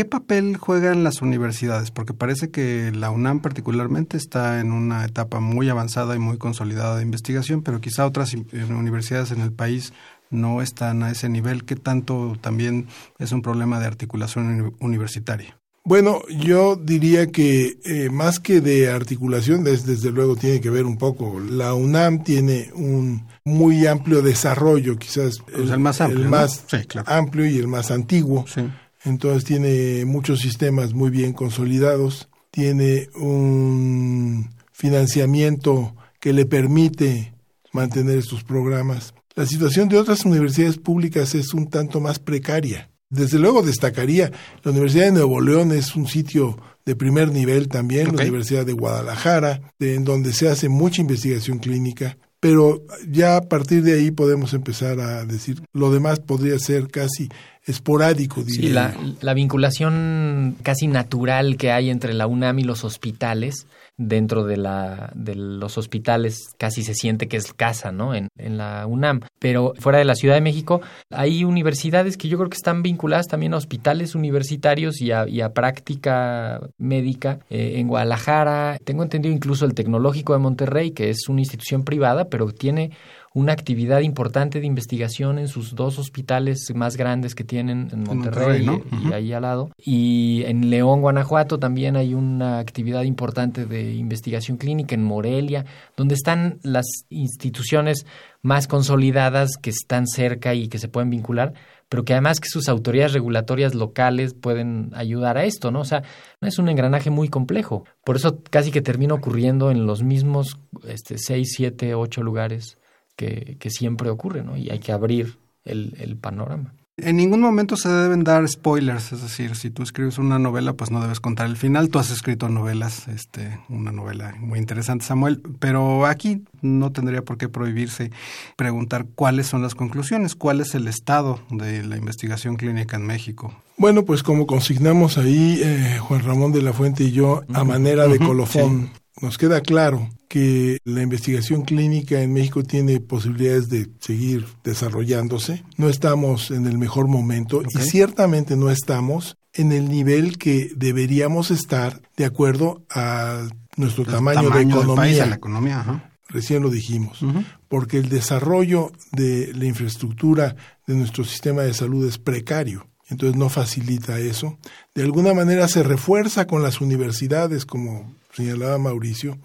¿Qué 0.00 0.06
papel 0.06 0.56
juegan 0.56 1.04
las 1.04 1.20
universidades? 1.20 1.90
Porque 1.90 2.14
parece 2.14 2.48
que 2.48 2.90
la 2.90 3.10
UNAM 3.10 3.40
particularmente 3.40 4.16
está 4.16 4.58
en 4.60 4.72
una 4.72 5.04
etapa 5.04 5.40
muy 5.40 5.68
avanzada 5.68 6.16
y 6.16 6.18
muy 6.18 6.38
consolidada 6.38 6.96
de 6.96 7.02
investigación, 7.02 7.60
pero 7.60 7.82
quizá 7.82 8.06
otras 8.06 8.32
universidades 8.32 9.30
en 9.30 9.42
el 9.42 9.52
país 9.52 9.92
no 10.30 10.62
están 10.62 11.02
a 11.02 11.10
ese 11.10 11.28
nivel. 11.28 11.66
¿Qué 11.66 11.76
tanto 11.76 12.38
también 12.40 12.86
es 13.18 13.32
un 13.32 13.42
problema 13.42 13.78
de 13.78 13.88
articulación 13.88 14.74
universitaria? 14.80 15.58
Bueno, 15.84 16.22
yo 16.30 16.76
diría 16.76 17.26
que 17.26 17.78
eh, 17.84 18.08
más 18.08 18.40
que 18.40 18.62
de 18.62 18.88
articulación, 18.88 19.64
desde, 19.64 20.10
luego 20.12 20.34
tiene 20.34 20.62
que 20.62 20.70
ver 20.70 20.86
un 20.86 20.96
poco. 20.96 21.40
La 21.40 21.74
UNAM 21.74 22.24
tiene 22.24 22.70
un 22.74 23.26
muy 23.44 23.86
amplio 23.86 24.22
desarrollo, 24.22 24.96
quizás 24.96 25.40
pues 25.40 25.68
el, 25.68 25.78
más 25.78 26.00
amplio, 26.00 26.22
el 26.22 26.30
más 26.30 26.64
amplio 27.04 27.44
y 27.44 27.58
el 27.58 27.68
más 27.68 27.90
antiguo. 27.90 28.46
Sí 28.48 28.62
entonces 29.04 29.44
tiene 29.44 30.04
muchos 30.04 30.40
sistemas 30.40 30.94
muy 30.94 31.10
bien 31.10 31.32
consolidados, 31.32 32.28
tiene 32.50 33.08
un 33.14 34.50
financiamiento 34.72 35.94
que 36.20 36.32
le 36.32 36.46
permite 36.46 37.34
mantener 37.72 38.18
estos 38.18 38.44
programas. 38.44 39.14
La 39.34 39.46
situación 39.46 39.88
de 39.88 39.98
otras 39.98 40.24
universidades 40.24 40.76
públicas 40.76 41.34
es 41.34 41.54
un 41.54 41.68
tanto 41.68 42.00
más 42.00 42.18
precaria. 42.18 42.90
Desde 43.08 43.38
luego 43.38 43.62
destacaría, 43.62 44.30
la 44.62 44.70
Universidad 44.70 45.06
de 45.06 45.12
Nuevo 45.12 45.40
León 45.40 45.72
es 45.72 45.96
un 45.96 46.06
sitio 46.06 46.58
de 46.84 46.94
primer 46.94 47.32
nivel 47.32 47.68
también, 47.68 48.14
la 48.14 48.22
Universidad 48.22 48.64
de 48.64 48.72
Guadalajara, 48.72 49.72
en 49.80 50.04
donde 50.04 50.32
se 50.32 50.48
hace 50.48 50.68
mucha 50.68 51.00
investigación 51.00 51.58
clínica, 51.58 52.18
pero 52.40 52.82
ya 53.08 53.36
a 53.36 53.42
partir 53.42 53.82
de 53.82 53.94
ahí 53.94 54.10
podemos 54.10 54.54
empezar 54.54 54.98
a 55.00 55.24
decir, 55.26 55.60
lo 55.72 55.90
demás 55.90 56.20
podría 56.20 56.58
ser 56.58 56.88
casi 56.88 57.28
esporádico, 57.66 58.42
diría. 58.42 58.62
Sí, 58.62 58.68
la, 58.70 58.94
la, 59.20 59.34
vinculación 59.34 60.56
casi 60.62 60.86
natural 60.86 61.56
que 61.56 61.72
hay 61.72 61.90
entre 61.90 62.14
la 62.14 62.26
UNAM 62.26 62.58
y 62.58 62.64
los 62.64 62.84
hospitales 62.84 63.66
dentro 64.00 64.46
de, 64.46 64.56
la, 64.56 65.12
de 65.14 65.34
los 65.34 65.76
hospitales 65.76 66.54
casi 66.56 66.82
se 66.82 66.94
siente 66.94 67.28
que 67.28 67.36
es 67.36 67.52
casa, 67.52 67.92
¿no? 67.92 68.14
En, 68.14 68.28
en 68.38 68.56
la 68.56 68.86
UNAM. 68.86 69.20
Pero 69.38 69.74
fuera 69.78 69.98
de 69.98 70.06
la 70.06 70.14
Ciudad 70.14 70.34
de 70.34 70.40
México 70.40 70.80
hay 71.10 71.44
universidades 71.44 72.16
que 72.16 72.28
yo 72.28 72.38
creo 72.38 72.48
que 72.48 72.56
están 72.56 72.82
vinculadas 72.82 73.26
también 73.26 73.52
a 73.52 73.58
hospitales 73.58 74.14
universitarios 74.14 75.02
y 75.02 75.12
a, 75.12 75.28
y 75.28 75.42
a 75.42 75.52
práctica 75.52 76.60
médica. 76.78 77.40
Eh, 77.50 77.74
en 77.76 77.88
Guadalajara, 77.88 78.78
tengo 78.84 79.02
entendido 79.02 79.34
incluso 79.34 79.66
el 79.66 79.74
Tecnológico 79.74 80.32
de 80.32 80.38
Monterrey, 80.38 80.92
que 80.92 81.10
es 81.10 81.28
una 81.28 81.40
institución 81.40 81.84
privada, 81.84 82.24
pero 82.24 82.50
tiene 82.52 82.92
una 83.32 83.52
actividad 83.52 84.00
importante 84.00 84.60
de 84.60 84.66
investigación 84.66 85.38
en 85.38 85.46
sus 85.46 85.76
dos 85.76 86.00
hospitales 86.00 86.72
más 86.74 86.96
grandes 86.96 87.36
que 87.36 87.44
tienen 87.44 87.88
en 87.92 88.02
Monterrey, 88.02 88.66
y, 89.08 89.12
ahí 89.12 89.32
al 89.32 89.42
lado. 89.42 89.70
Y 89.78 90.42
en 90.46 90.68
León, 90.68 91.00
Guanajuato 91.00 91.58
también 91.58 91.96
hay 91.96 92.14
una 92.14 92.58
actividad 92.58 93.02
importante 93.02 93.66
de 93.66 93.94
investigación 93.94 94.56
clínica 94.56 94.96
en 94.96 95.04
Morelia, 95.04 95.64
donde 95.96 96.14
están 96.14 96.58
las 96.64 96.86
instituciones 97.08 98.04
más 98.42 98.66
consolidadas 98.66 99.50
que 99.62 99.70
están 99.70 100.08
cerca 100.08 100.54
y 100.54 100.66
que 100.66 100.78
se 100.78 100.88
pueden 100.88 101.10
vincular, 101.10 101.54
pero 101.88 102.04
que 102.04 102.14
además 102.14 102.40
que 102.40 102.48
sus 102.48 102.68
autoridades 102.68 103.12
regulatorias 103.12 103.76
locales 103.76 104.34
pueden 104.34 104.90
ayudar 104.94 105.38
a 105.38 105.44
esto, 105.44 105.70
¿no? 105.70 105.80
O 105.80 105.84
sea, 105.84 106.02
es 106.40 106.58
un 106.58 106.68
engranaje 106.68 107.10
muy 107.10 107.28
complejo. 107.28 107.84
Por 108.02 108.16
eso 108.16 108.40
casi 108.50 108.72
que 108.72 108.80
termina 108.80 109.14
ocurriendo 109.14 109.70
en 109.70 109.86
los 109.86 110.02
mismos 110.02 110.58
este, 110.88 111.16
seis, 111.18 111.52
siete, 111.54 111.94
ocho 111.94 112.24
lugares 112.24 112.79
que, 113.26 113.70
siempre 113.70 114.10
ocurre, 114.10 114.42
¿no? 114.42 114.56
Y 114.56 114.70
hay 114.70 114.78
que 114.78 114.92
abrir 114.92 115.38
el, 115.64 115.94
el 115.98 116.16
panorama. 116.16 116.74
En 117.02 117.16
ningún 117.16 117.40
momento 117.40 117.76
se 117.76 117.88
deben 117.88 118.24
dar 118.24 118.46
spoilers, 118.46 119.12
es 119.12 119.22
decir, 119.22 119.56
si 119.56 119.70
tú 119.70 119.82
escribes 119.82 120.18
una 120.18 120.38
novela, 120.38 120.74
pues 120.74 120.90
no 120.90 121.00
debes 121.00 121.18
contar 121.18 121.46
el 121.46 121.56
final. 121.56 121.88
Tú 121.88 121.98
has 121.98 122.10
escrito 122.10 122.48
novelas, 122.50 123.08
este, 123.08 123.58
una 123.70 123.90
novela 123.90 124.34
muy 124.38 124.58
interesante, 124.58 125.04
Samuel, 125.04 125.40
pero 125.58 126.04
aquí 126.04 126.44
no 126.60 126.92
tendría 126.92 127.22
por 127.22 127.38
qué 127.38 127.48
prohibirse 127.48 128.10
preguntar 128.56 129.06
cuáles 129.14 129.46
son 129.46 129.62
las 129.62 129.74
conclusiones, 129.74 130.34
cuál 130.34 130.60
es 130.60 130.74
el 130.74 130.88
estado 130.88 131.40
de 131.50 131.84
la 131.84 131.96
investigación 131.96 132.56
clínica 132.56 132.96
en 132.96 133.06
México. 133.06 133.54
Bueno, 133.78 134.04
pues 134.04 134.22
como 134.22 134.46
consignamos 134.46 135.16
ahí 135.16 135.60
eh, 135.62 135.98
Juan 136.00 136.22
Ramón 136.22 136.52
de 136.52 136.60
la 136.60 136.74
Fuente 136.74 137.04
y 137.04 137.12
yo, 137.12 137.42
a 137.54 137.64
manera 137.64 138.08
de 138.08 138.18
colofón, 138.18 138.90
nos 139.20 139.38
queda 139.38 139.60
claro 139.60 140.08
que 140.28 140.78
la 140.84 141.02
investigación 141.02 141.62
clínica 141.62 142.22
en 142.22 142.32
México 142.32 142.62
tiene 142.62 143.00
posibilidades 143.00 143.68
de 143.68 143.90
seguir 144.00 144.46
desarrollándose. 144.64 145.64
No 145.76 145.88
estamos 145.88 146.50
en 146.50 146.66
el 146.66 146.78
mejor 146.78 147.08
momento 147.08 147.62
y 147.62 147.78
ciertamente 147.78 148.56
no 148.56 148.70
estamos 148.70 149.36
en 149.52 149.72
el 149.72 149.88
nivel 149.88 150.38
que 150.38 150.70
deberíamos 150.76 151.50
estar 151.50 152.00
de 152.16 152.24
acuerdo 152.24 152.84
a 152.90 153.48
nuestro 153.76 154.04
tamaño, 154.04 154.50
de 154.50 154.62
economía. 154.62 155.26
la 155.26 155.36
economía 155.36 156.06
Recién 156.28 156.62
lo 156.62 156.70
dijimos, 156.70 157.18
porque 157.66 157.98
el 157.98 158.08
desarrollo 158.08 158.92
de 159.10 159.52
la 159.52 159.64
infraestructura 159.64 160.54
de 160.86 160.94
nuestro 160.94 161.24
sistema 161.24 161.62
de 161.62 161.74
salud 161.74 162.06
es 162.06 162.18
precario 162.18 162.86
entonces 163.10 163.36
no 163.36 163.48
facilita 163.48 164.18
eso. 164.18 164.58
De 164.94 165.02
alguna 165.02 165.34
manera 165.34 165.66
se 165.68 165.82
refuerza 165.82 166.46
con 166.46 166.62
las 166.62 166.80
universidades, 166.80 167.66
como 167.66 168.14
señalaba 168.32 168.78
Mauricio, 168.78 169.38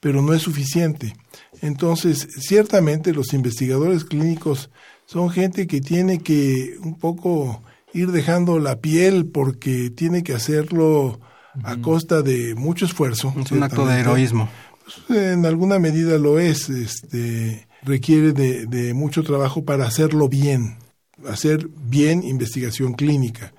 pero 0.00 0.22
no 0.22 0.34
es 0.34 0.42
suficiente. 0.42 1.14
Entonces, 1.62 2.28
ciertamente 2.40 3.12
los 3.12 3.32
investigadores 3.32 4.04
clínicos 4.04 4.70
son 5.06 5.30
gente 5.30 5.66
que 5.66 5.80
tiene 5.80 6.18
que 6.18 6.76
un 6.82 6.98
poco 6.98 7.62
ir 7.92 8.10
dejando 8.10 8.58
la 8.58 8.80
piel 8.80 9.26
porque 9.26 9.90
tiene 9.90 10.22
que 10.22 10.34
hacerlo 10.34 11.20
a 11.64 11.76
costa 11.76 12.22
de 12.22 12.54
mucho 12.54 12.84
esfuerzo. 12.84 13.32
Es 13.38 13.50
un 13.50 13.62
acto 13.62 13.86
de 13.86 14.00
heroísmo. 14.00 14.48
Pues, 14.84 15.18
en 15.18 15.46
alguna 15.46 15.78
medida 15.78 16.18
lo 16.18 16.38
es, 16.38 16.68
este, 16.68 17.66
requiere 17.82 18.32
de, 18.32 18.66
de 18.66 18.94
mucho 18.94 19.22
trabajo 19.22 19.64
para 19.64 19.86
hacerlo 19.86 20.28
bien, 20.28 20.76
hacer 21.26 21.68
bien 21.74 22.22
investigación 22.22 22.94
clínica. 22.94 23.54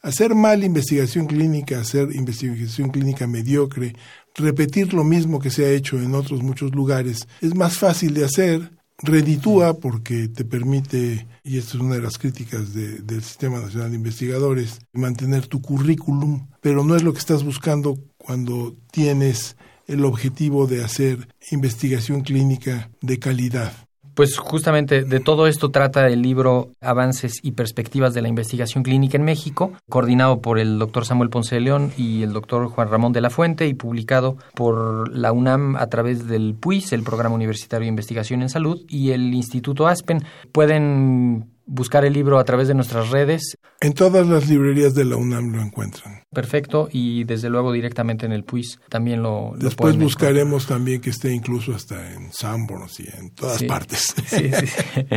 Hacer 0.00 0.34
mal 0.34 0.64
investigación 0.64 1.26
clínica, 1.26 1.78
hacer 1.78 2.08
investigación 2.12 2.90
clínica 2.90 3.28
mediocre, 3.28 3.94
repetir 4.34 4.94
lo 4.94 5.04
mismo 5.04 5.38
que 5.38 5.50
se 5.50 5.64
ha 5.64 5.70
hecho 5.70 6.00
en 6.00 6.14
otros 6.14 6.42
muchos 6.42 6.74
lugares 6.74 7.26
es 7.40 7.54
más 7.54 7.76
fácil 7.76 8.14
de 8.14 8.24
hacer, 8.24 8.72
reditúa 8.98 9.74
porque 9.74 10.28
te 10.28 10.44
permite, 10.44 11.26
y 11.42 11.58
esto 11.58 11.76
es 11.76 11.82
una 11.82 11.96
de 11.96 12.02
las 12.02 12.18
críticas 12.18 12.72
del 12.74 13.22
Sistema 13.22 13.60
Nacional 13.60 13.90
de 13.90 13.96
Investigadores, 13.96 14.80
mantener 14.92 15.46
tu 15.46 15.60
currículum, 15.60 16.48
pero 16.60 16.84
no 16.84 16.96
es 16.96 17.02
lo 17.02 17.12
que 17.12 17.18
estás 17.18 17.44
buscando 17.44 17.98
cuando 18.18 18.76
tienes 18.90 19.56
el 19.86 20.04
objetivo 20.04 20.66
de 20.66 20.84
hacer 20.84 21.28
investigación 21.50 22.22
clínica 22.22 22.90
de 23.00 23.18
calidad. 23.18 23.72
Pues 24.14 24.36
justamente 24.38 25.04
de 25.04 25.20
todo 25.20 25.46
esto 25.46 25.70
trata 25.70 26.06
el 26.08 26.20
libro 26.20 26.72
Avances 26.80 27.40
y 27.42 27.52
Perspectivas 27.52 28.12
de 28.12 28.22
la 28.22 28.28
Investigación 28.28 28.82
Clínica 28.82 29.16
en 29.16 29.24
México, 29.24 29.72
coordinado 29.88 30.40
por 30.40 30.58
el 30.58 30.78
doctor 30.78 31.06
Samuel 31.06 31.30
Ponce 31.30 31.54
de 31.54 31.62
León 31.62 31.92
y 31.96 32.22
el 32.22 32.32
doctor 32.32 32.68
Juan 32.68 32.90
Ramón 32.90 33.12
de 33.12 33.22
la 33.22 33.30
Fuente 33.30 33.66
y 33.66 33.74
publicado 33.74 34.36
por 34.54 35.14
la 35.16 35.32
UNAM 35.32 35.76
a 35.76 35.86
través 35.86 36.26
del 36.26 36.54
PUIS, 36.54 36.92
el 36.92 37.02
Programa 37.02 37.34
Universitario 37.34 37.84
de 37.84 37.90
Investigación 37.90 38.42
en 38.42 38.48
Salud, 38.48 38.80
y 38.88 39.10
el 39.10 39.32
Instituto 39.34 39.86
Aspen. 39.86 40.22
Pueden 40.52 41.50
buscar 41.66 42.04
el 42.04 42.12
libro 42.12 42.38
a 42.38 42.44
través 42.44 42.68
de 42.68 42.74
nuestras 42.74 43.10
redes. 43.10 43.56
En 43.80 43.94
todas 43.94 44.26
las 44.26 44.48
librerías 44.48 44.94
de 44.94 45.04
la 45.04 45.16
UNAM 45.16 45.52
lo 45.52 45.62
encuentran. 45.62 46.21
Perfecto, 46.32 46.88
y 46.90 47.24
desde 47.24 47.50
luego 47.50 47.72
directamente 47.72 48.24
en 48.24 48.32
el 48.32 48.44
PUIS 48.44 48.80
también 48.88 49.22
lo, 49.22 49.52
Después 49.56 49.98
buscaremos 49.98 50.66
también 50.66 51.00
que 51.00 51.10
esté 51.10 51.32
incluso 51.32 51.74
hasta 51.74 52.12
en 52.12 52.32
Sanborns 52.32 53.00
y 53.00 53.08
en 53.18 53.30
todas 53.34 53.62
partes. 53.64 54.14
Sí, 54.26 54.50
sí. 54.50 54.66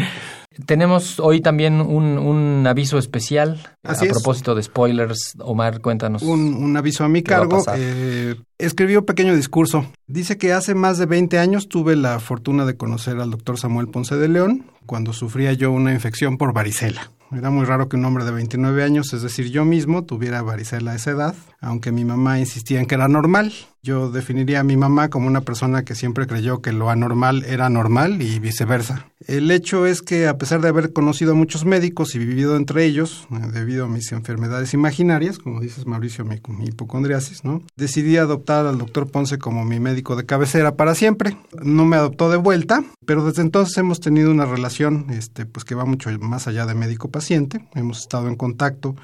Tenemos 0.65 1.19
hoy 1.19 1.41
también 1.41 1.81
un, 1.81 2.65
aviso 2.65 2.97
especial 2.97 3.59
a 3.83 3.93
propósito 3.93 4.55
de 4.55 4.63
spoilers. 4.63 5.35
Omar, 5.39 5.81
cuéntanos. 5.81 6.21
Un, 6.23 6.75
aviso 6.77 7.03
a 7.03 7.09
mi 7.09 7.23
cargo. 7.23 7.61
Eh, 7.75 8.35
escribió 8.57 8.99
un 8.99 9.05
pequeño 9.05 9.35
discurso. 9.35 9.85
Dice 10.07 10.37
que 10.37 10.53
hace 10.53 10.73
más 10.73 10.97
de 10.97 11.07
20 11.07 11.39
años 11.39 11.67
tuve 11.67 11.95
la 11.95 12.19
fortuna 12.19 12.65
de 12.65 12.77
conocer 12.77 13.19
al 13.19 13.31
doctor 13.31 13.59
Samuel 13.59 13.89
Ponce 13.89 14.15
de 14.15 14.29
León 14.29 14.65
cuando 14.85 15.11
sufría 15.11 15.51
yo 15.53 15.71
una 15.71 15.93
infección 15.93 16.37
por 16.37 16.53
varicela. 16.53 17.11
Era 17.35 17.49
muy 17.49 17.65
raro 17.65 17.89
que 17.89 17.97
un 17.97 18.05
hombre 18.05 18.23
de 18.23 18.31
29 18.31 18.81
años, 18.81 19.11
es 19.11 19.21
decir, 19.21 19.51
yo 19.51 19.65
mismo, 19.65 20.05
tuviera 20.05 20.41
varicela 20.41 20.91
a 20.91 20.95
esa 20.95 21.11
edad, 21.11 21.35
aunque 21.59 21.91
mi 21.91 22.05
mamá 22.05 22.39
insistía 22.39 22.79
en 22.79 22.85
que 22.85 22.95
era 22.95 23.09
normal. 23.09 23.51
Yo 23.85 24.09
definiría 24.09 24.61
a 24.61 24.63
mi 24.63 24.77
mamá 24.77 25.11
como 25.11 25.27
una 25.27 25.41
persona 25.41 25.85
que 25.85 25.93
siempre 25.93 26.25
creyó 26.25 26.59
que 26.59 26.73
lo 26.73 26.89
anormal 26.89 27.45
era 27.45 27.69
normal 27.69 28.19
y 28.19 28.39
viceversa. 28.39 29.05
El 29.27 29.51
hecho 29.51 29.85
es 29.85 30.01
que 30.01 30.27
a 30.27 30.39
pesar 30.39 30.59
de 30.61 30.69
haber 30.69 30.91
conocido 30.91 31.33
a 31.33 31.35
muchos 31.35 31.65
médicos 31.65 32.15
y 32.15 32.17
vivido 32.17 32.55
entre 32.55 32.83
ellos, 32.83 33.27
eh, 33.29 33.45
debido 33.53 33.85
a 33.85 33.87
mis 33.87 34.11
enfermedades 34.11 34.73
imaginarias, 34.73 35.37
como 35.37 35.61
dices 35.61 35.85
Mauricio, 35.85 36.25
mi, 36.25 36.41
hipocondriasis, 36.65 37.43
¿no? 37.43 37.61
Decidí 37.75 38.17
adoptar 38.17 38.65
al 38.65 38.79
doctor 38.79 39.11
Ponce 39.11 39.37
como 39.37 39.63
mi 39.65 39.79
médico 39.79 40.15
de 40.15 40.25
cabecera 40.25 40.75
para 40.75 40.95
siempre. 40.95 41.37
No 41.61 41.85
me 41.85 41.97
adoptó 41.97 42.31
de 42.31 42.37
vuelta, 42.37 42.83
pero 43.05 43.23
desde 43.23 43.43
entonces 43.43 43.77
hemos 43.77 43.99
tenido 43.99 44.31
una 44.31 44.45
relación 44.45 45.11
este, 45.11 45.45
pues 45.45 45.63
que 45.63 45.75
va 45.75 45.85
mucho 45.85 46.09
más 46.21 46.47
allá 46.47 46.65
de 46.65 46.73
médico-paciente. 46.73 47.63
Hemos 47.75 47.99
estado 47.99 48.29
en 48.29 48.35
contacto 48.35 48.95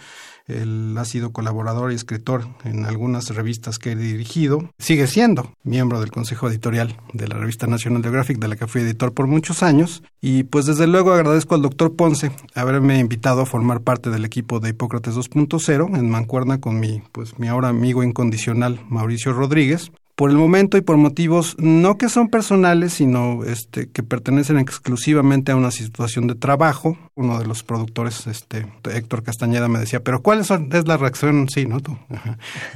él 0.48 0.96
ha 0.98 1.06
sido 1.06 1.32
colaborador 1.32 1.92
y 1.92 1.96
escritor 1.96 2.48
en 2.64 2.86
algunas 2.86 3.30
revistas 3.30 3.80
que 3.80 3.92
he 3.92 3.96
dirigido. 3.96 4.70
Sigue 4.78 5.08
siendo 5.08 5.54
miembro 5.64 6.00
del 6.00 6.12
consejo 6.12 6.50
editorial 6.50 6.98
de 7.14 7.28
la 7.28 7.36
revista 7.36 7.68
National 7.68 8.02
Geographic, 8.02 8.40
de 8.40 8.48
la 8.48 8.56
que 8.56 8.68
fui 8.68 8.82
editor 8.82 9.14
por 9.14 9.28
muchos 9.28 9.64
años. 9.64 10.04
Y 10.22 10.44
pues 10.44 10.66
desde 10.66 10.88
luego 10.88 11.14
agradezco 11.14 11.56
al 11.56 11.62
doctor 11.62 11.96
Ponce 11.96 12.32
haberme 12.56 13.00
invitado 13.00 13.42
a 13.42 13.46
formar 13.46 13.82
parte 13.82 14.10
del 14.10 14.26
equipo 14.26 14.60
de 14.60 14.70
Hipócrates 14.70 15.16
2.0 15.16 15.98
en 15.98 16.10
mancuerna 16.10 16.60
con 16.60 16.80
mi, 16.80 17.02
pues, 17.12 17.40
mi 17.40 17.48
ahora 17.48 17.70
amigo 17.70 18.04
incondicional 18.04 18.80
Mauricio 18.90 19.34
Rodríguez 19.34 19.92
por 20.22 20.30
el 20.30 20.38
momento 20.38 20.78
y 20.78 20.82
por 20.82 20.98
motivos 20.98 21.56
no 21.58 21.98
que 21.98 22.08
son 22.08 22.30
personales, 22.30 22.94
sino 22.94 23.44
este, 23.44 23.90
que 23.90 24.04
pertenecen 24.04 24.60
exclusivamente 24.60 25.52
a 25.52 25.56
una 25.56 25.72
situación 25.72 26.28
de 26.28 26.36
trabajo. 26.36 26.96
Uno 27.16 27.40
de 27.40 27.48
los 27.48 27.64
productores, 27.64 28.28
este, 28.28 28.68
Héctor 28.84 29.24
Castañeda, 29.24 29.68
me 29.68 29.80
decía, 29.80 30.04
pero 30.04 30.22
¿cuál 30.22 30.42
es, 30.42 30.52
la 30.52 30.98
reacción? 30.98 31.50
Sí, 31.50 31.66
¿no? 31.66 31.80
Tú. 31.80 31.98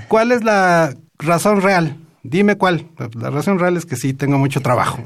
¿Cuál 0.07 0.31
es 0.31 0.43
la 0.43 0.95
razón 1.19 1.61
real? 1.61 1.99
Dime 2.27 2.57
cuál. 2.57 2.87
La 3.13 3.29
razón 3.29 3.59
real 3.59 3.77
es 3.77 3.85
que 3.85 3.95
sí, 3.95 4.13
tengo 4.13 4.39
mucho 4.39 4.59
trabajo. 4.59 5.03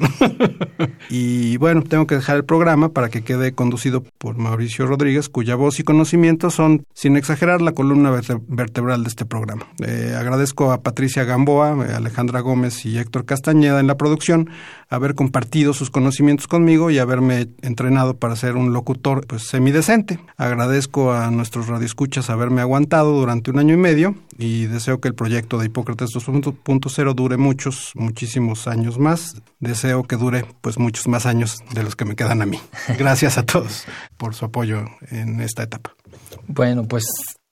y 1.10 1.58
bueno, 1.58 1.84
tengo 1.84 2.08
que 2.08 2.16
dejar 2.16 2.38
el 2.38 2.46
programa 2.46 2.94
para 2.94 3.10
que 3.10 3.24
quede 3.24 3.52
conducido 3.54 4.04
por 4.18 4.38
Mauricio 4.38 4.88
Rodríguez, 4.88 5.28
cuya 5.28 5.56
voz 5.56 5.82
y 5.82 5.84
conocimiento 5.84 6.50
son, 6.50 6.86
sin 6.94 7.18
exagerar, 7.18 7.62
la 7.62 7.74
columna 7.74 8.10
vertebral 8.48 9.04
de 9.04 9.10
este 9.10 9.26
programa. 9.26 9.68
Eh, 9.86 10.16
agradezco 10.18 10.72
a 10.72 10.82
Patricia 10.82 11.26
Gamboa, 11.26 11.72
Alejandra 11.94 12.40
Gómez 12.40 12.86
y 12.86 12.98
Héctor 12.98 13.26
Castañeda 13.26 13.82
en 13.82 13.88
la 13.88 13.98
producción, 13.98 14.50
haber 14.89 15.15
compartido 15.15 15.73
sus 15.73 15.89
conocimientos 15.89 16.47
conmigo 16.47 16.89
y 16.89 16.97
haberme 16.97 17.49
entrenado 17.62 18.17
para 18.17 18.36
ser 18.36 18.56
un 18.56 18.73
locutor 18.73 19.25
pues 19.28 19.43
semidecente. 19.43 20.19
Agradezco 20.36 21.13
a 21.13 21.30
nuestros 21.32 21.67
radioescuchas 21.67 22.30
haberme 22.30 22.62
aguantado 22.62 23.13
durante 23.13 23.52
un 23.52 23.60
año 23.60 23.75
y 23.75 23.78
medio 23.78 24.15
y 24.38 24.65
deseo 24.65 24.99
que 24.99 25.08
el 25.08 25.15
proyecto 25.15 25.60
de 25.60 25.67
Hipócrates 25.67 26.10
2.0 26.10 27.13
dure 27.13 27.38
muchos, 27.38 27.91
muchísimos 27.95 28.67
años 28.67 28.97
más. 28.97 29.41
Deseo 29.60 30.04
que 30.04 30.15
dure 30.15 30.45
pues 30.62 30.80
muchos 30.80 31.08
más 31.08 31.25
años 31.25 31.60
de 31.73 31.84
los 31.84 31.95
que 31.95 32.06
me 32.06 32.15
quedan 32.15 32.41
a 32.41 32.45
mí. 32.45 32.60
Gracias 32.97 33.38
a 33.38 33.43
todos 33.43 33.86
por 34.17 34.34
su 34.34 34.45
apoyo 34.45 34.86
en 35.12 35.39
esta 35.41 35.63
etapa. 35.63 35.93
Bueno, 36.47 36.88
pues 36.88 37.06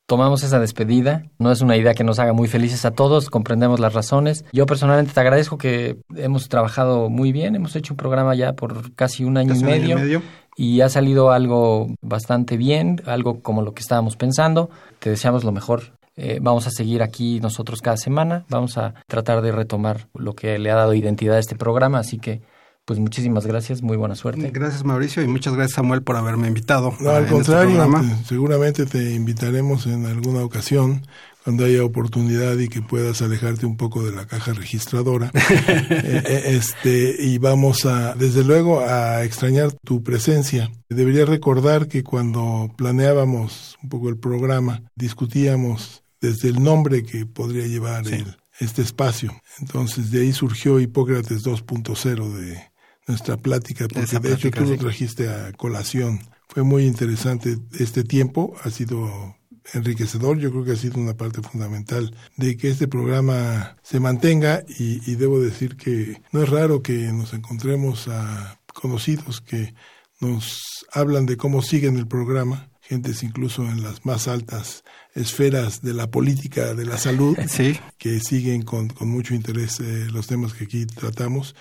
tomamos 0.08 0.42
esa 0.44 0.60
despedida. 0.60 1.26
No 1.38 1.52
es 1.52 1.62
una 1.62 1.78
idea 1.78 1.94
que 1.94 2.04
nos 2.04 2.18
haga 2.18 2.34
muy 2.34 2.48
felices 2.48 2.86
a 2.86 2.92
todos, 2.92 3.30
comprendemos 3.30 3.80
las 3.80 3.94
razones. 3.94 4.46
Yo 4.52 4.66
personalmente 4.66 5.14
te 5.14 5.20
agradezco 5.20 5.58
que 5.58 5.98
hemos 6.16 6.50
trabajado 6.50 7.10
muy 7.10 7.32
bien, 7.32 7.56
hemos 7.56 7.76
hecho 7.76 7.94
un 7.94 7.98
programa 7.98 8.34
ya 8.34 8.54
por 8.54 8.94
casi 8.96 9.24
un 9.24 9.38
año, 9.38 9.50
Casi 9.50 9.62
y, 9.62 9.64
un 9.66 9.70
año 9.70 9.82
medio, 9.82 9.98
y 9.98 10.02
medio. 10.02 10.22
y 10.56 10.82
ha 10.82 10.90
salido 10.90 11.32
algo 11.32 11.94
bastante 12.02 12.58
bien, 12.58 13.02
algo 13.06 13.42
como 13.42 13.62
lo 13.62 13.74
que 13.74 13.82
estábamos 13.82 14.16
pensando. 14.16 14.70
Te 15.00 15.12
deseamos 15.12 15.44
lo 15.44 15.52
mejor. 15.52 15.98
Eh, 16.16 16.40
vamos 16.42 16.66
a 16.66 16.72
seguir 16.72 17.04
aquí 17.04 17.40
nosotros 17.42 17.80
cada 17.82 17.98
semana, 17.98 18.44
vamos 18.50 18.80
a 18.80 18.96
tratar 19.08 19.44
de 19.44 19.52
retomar 19.52 20.08
lo 20.16 20.34
que 20.34 20.58
le 20.58 20.72
ha 20.72 20.76
dado 20.76 20.96
identidad 20.96 21.36
a 21.36 21.40
este 21.40 21.56
programa, 21.56 22.00
así 22.00 22.18
que 22.18 22.42
pues 22.88 23.00
muchísimas 23.00 23.46
gracias, 23.46 23.82
muy 23.82 23.98
buena 23.98 24.16
suerte. 24.16 24.50
Gracias 24.50 24.86
Mauricio 24.86 25.22
y 25.22 25.28
muchas 25.28 25.54
gracias 25.56 25.76
Samuel 25.76 26.04
por 26.04 26.16
haberme 26.16 26.48
invitado. 26.48 26.94
No, 27.02 27.10
al 27.10 27.24
este 27.24 27.36
contrario, 27.36 27.86
seguramente 28.26 28.86
te 28.86 29.14
invitaremos 29.14 29.88
en 29.88 30.06
alguna 30.06 30.42
ocasión 30.42 31.06
cuando 31.44 31.66
haya 31.66 31.84
oportunidad 31.84 32.58
y 32.60 32.70
que 32.70 32.82
puedas 32.82 33.22
alejarte 33.22 33.66
un 33.66 33.76
poco 33.76 34.06
de 34.06 34.16
la 34.16 34.26
caja 34.26 34.54
registradora. 34.54 35.32
Eh, 35.90 36.24
eh, 36.26 36.44
este 36.56 37.16
y 37.20 37.40
vamos 37.40 37.86
a 37.86 38.14
desde 38.16 38.46
luego 38.46 38.80
a 38.80 39.24
extrañar 39.26 39.74
tu 39.84 40.02
presencia. 40.02 40.72
Debería 40.90 41.26
recordar 41.26 41.88
que 41.90 42.04
cuando 42.06 42.70
planeábamos 42.78 43.78
un 43.84 43.90
poco 43.90 44.08
el 44.08 44.18
programa, 44.18 44.82
discutíamos 44.96 46.04
desde 46.22 46.48
el 46.48 46.64
nombre 46.64 47.04
que 47.04 47.26
podría 47.26 47.68
llevar 47.68 48.08
el- 48.08 48.38
este 48.60 48.82
espacio. 48.82 49.34
Entonces 49.60 50.10
de 50.12 50.22
ahí 50.22 50.32
surgió 50.32 50.80
Hipócrates 50.80 51.44
2.0 51.44 52.32
de 52.34 52.62
nuestra 53.08 53.38
plática, 53.38 53.88
porque 53.88 54.20
de 54.20 54.34
hecho 54.34 54.52
tú 54.52 54.66
lo 54.66 54.78
trajiste 54.78 55.30
a 55.30 55.52
colación. 55.54 56.20
Fue 56.48 56.64
muy 56.64 56.86
interesante 56.86 57.58
este 57.80 58.04
tiempo, 58.04 58.56
ha 58.64 58.70
sido 58.70 59.36
enriquecedor, 59.74 60.38
yo 60.38 60.52
creo 60.52 60.64
que 60.64 60.72
ha 60.72 60.78
sido 60.78 61.00
una 61.00 61.16
parte 61.16 61.42
fundamental 61.42 62.16
de 62.38 62.56
que 62.56 62.70
este 62.70 62.88
programa 62.88 63.76
se 63.82 64.00
mantenga 64.00 64.64
y, 64.68 65.10
y 65.10 65.16
debo 65.16 65.40
decir 65.40 65.76
que 65.76 66.22
no 66.32 66.44
es 66.44 66.50
raro 66.50 66.82
que 66.82 67.12
nos 67.12 67.34
encontremos 67.34 68.08
a 68.08 68.60
conocidos 68.74 69.42
que 69.42 69.74
nos 70.20 70.86
hablan 70.92 71.26
de 71.26 71.38
cómo 71.38 71.62
siguen 71.62 71.98
el 71.98 72.08
programa, 72.08 72.70
gentes 72.82 73.24
incluso 73.24 73.64
en 73.64 73.84
las 73.84 74.06
más 74.06 74.28
altas 74.28 74.84
esferas 75.14 75.82
de 75.82 75.94
la 75.94 76.10
política, 76.10 76.74
de 76.74 76.86
la 76.86 76.98
salud, 76.98 77.38
Sí, 77.48 77.78
que 77.98 78.20
siguen 78.20 78.62
con, 78.62 78.90
con 78.90 79.10
mucho 79.10 79.34
interés 79.34 79.80
eh, 79.80 80.08
los 80.12 80.28
temas 80.28 80.54
que 80.54 80.66
aquí 80.66 80.86
tratamos. 80.86 81.56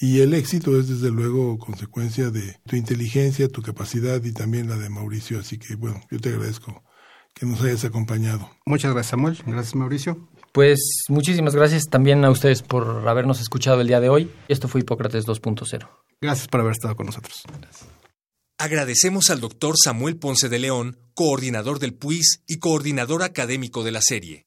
Y 0.00 0.20
el 0.20 0.34
éxito 0.34 0.78
es 0.78 0.88
desde 0.88 1.10
luego 1.10 1.58
consecuencia 1.58 2.30
de 2.30 2.58
tu 2.66 2.76
inteligencia, 2.76 3.48
tu 3.48 3.62
capacidad 3.62 4.22
y 4.24 4.32
también 4.32 4.68
la 4.68 4.76
de 4.76 4.88
Mauricio. 4.88 5.38
Así 5.38 5.58
que 5.58 5.76
bueno, 5.76 6.00
yo 6.10 6.18
te 6.18 6.30
agradezco 6.30 6.82
que 7.34 7.46
nos 7.46 7.60
hayas 7.62 7.84
acompañado. 7.84 8.50
muchas 8.66 8.92
gracias 8.92 9.10
Samuel, 9.10 9.38
gracias 9.46 9.74
Mauricio. 9.74 10.28
Pues 10.52 11.04
muchísimas 11.08 11.54
gracias 11.54 11.84
también 11.84 12.24
a 12.24 12.30
ustedes 12.30 12.62
por 12.62 13.08
habernos 13.08 13.40
escuchado 13.40 13.80
el 13.80 13.88
día 13.88 14.00
de 14.00 14.10
hoy. 14.10 14.30
Esto 14.48 14.68
fue 14.68 14.82
Hipócrates 14.82 15.26
2.0. 15.26 15.88
Gracias 16.20 16.48
por 16.48 16.60
haber 16.60 16.72
estado 16.72 16.94
con 16.94 17.06
nosotros. 17.06 17.42
Agradecemos 18.58 19.30
al 19.30 19.40
doctor 19.40 19.74
Samuel 19.82 20.18
Ponce 20.18 20.48
de 20.48 20.58
León, 20.58 20.98
coordinador 21.14 21.78
del 21.78 21.94
PUIS 21.94 22.44
y 22.46 22.58
coordinador 22.58 23.22
académico 23.22 23.82
de 23.82 23.92
la 23.92 24.00
serie. 24.02 24.46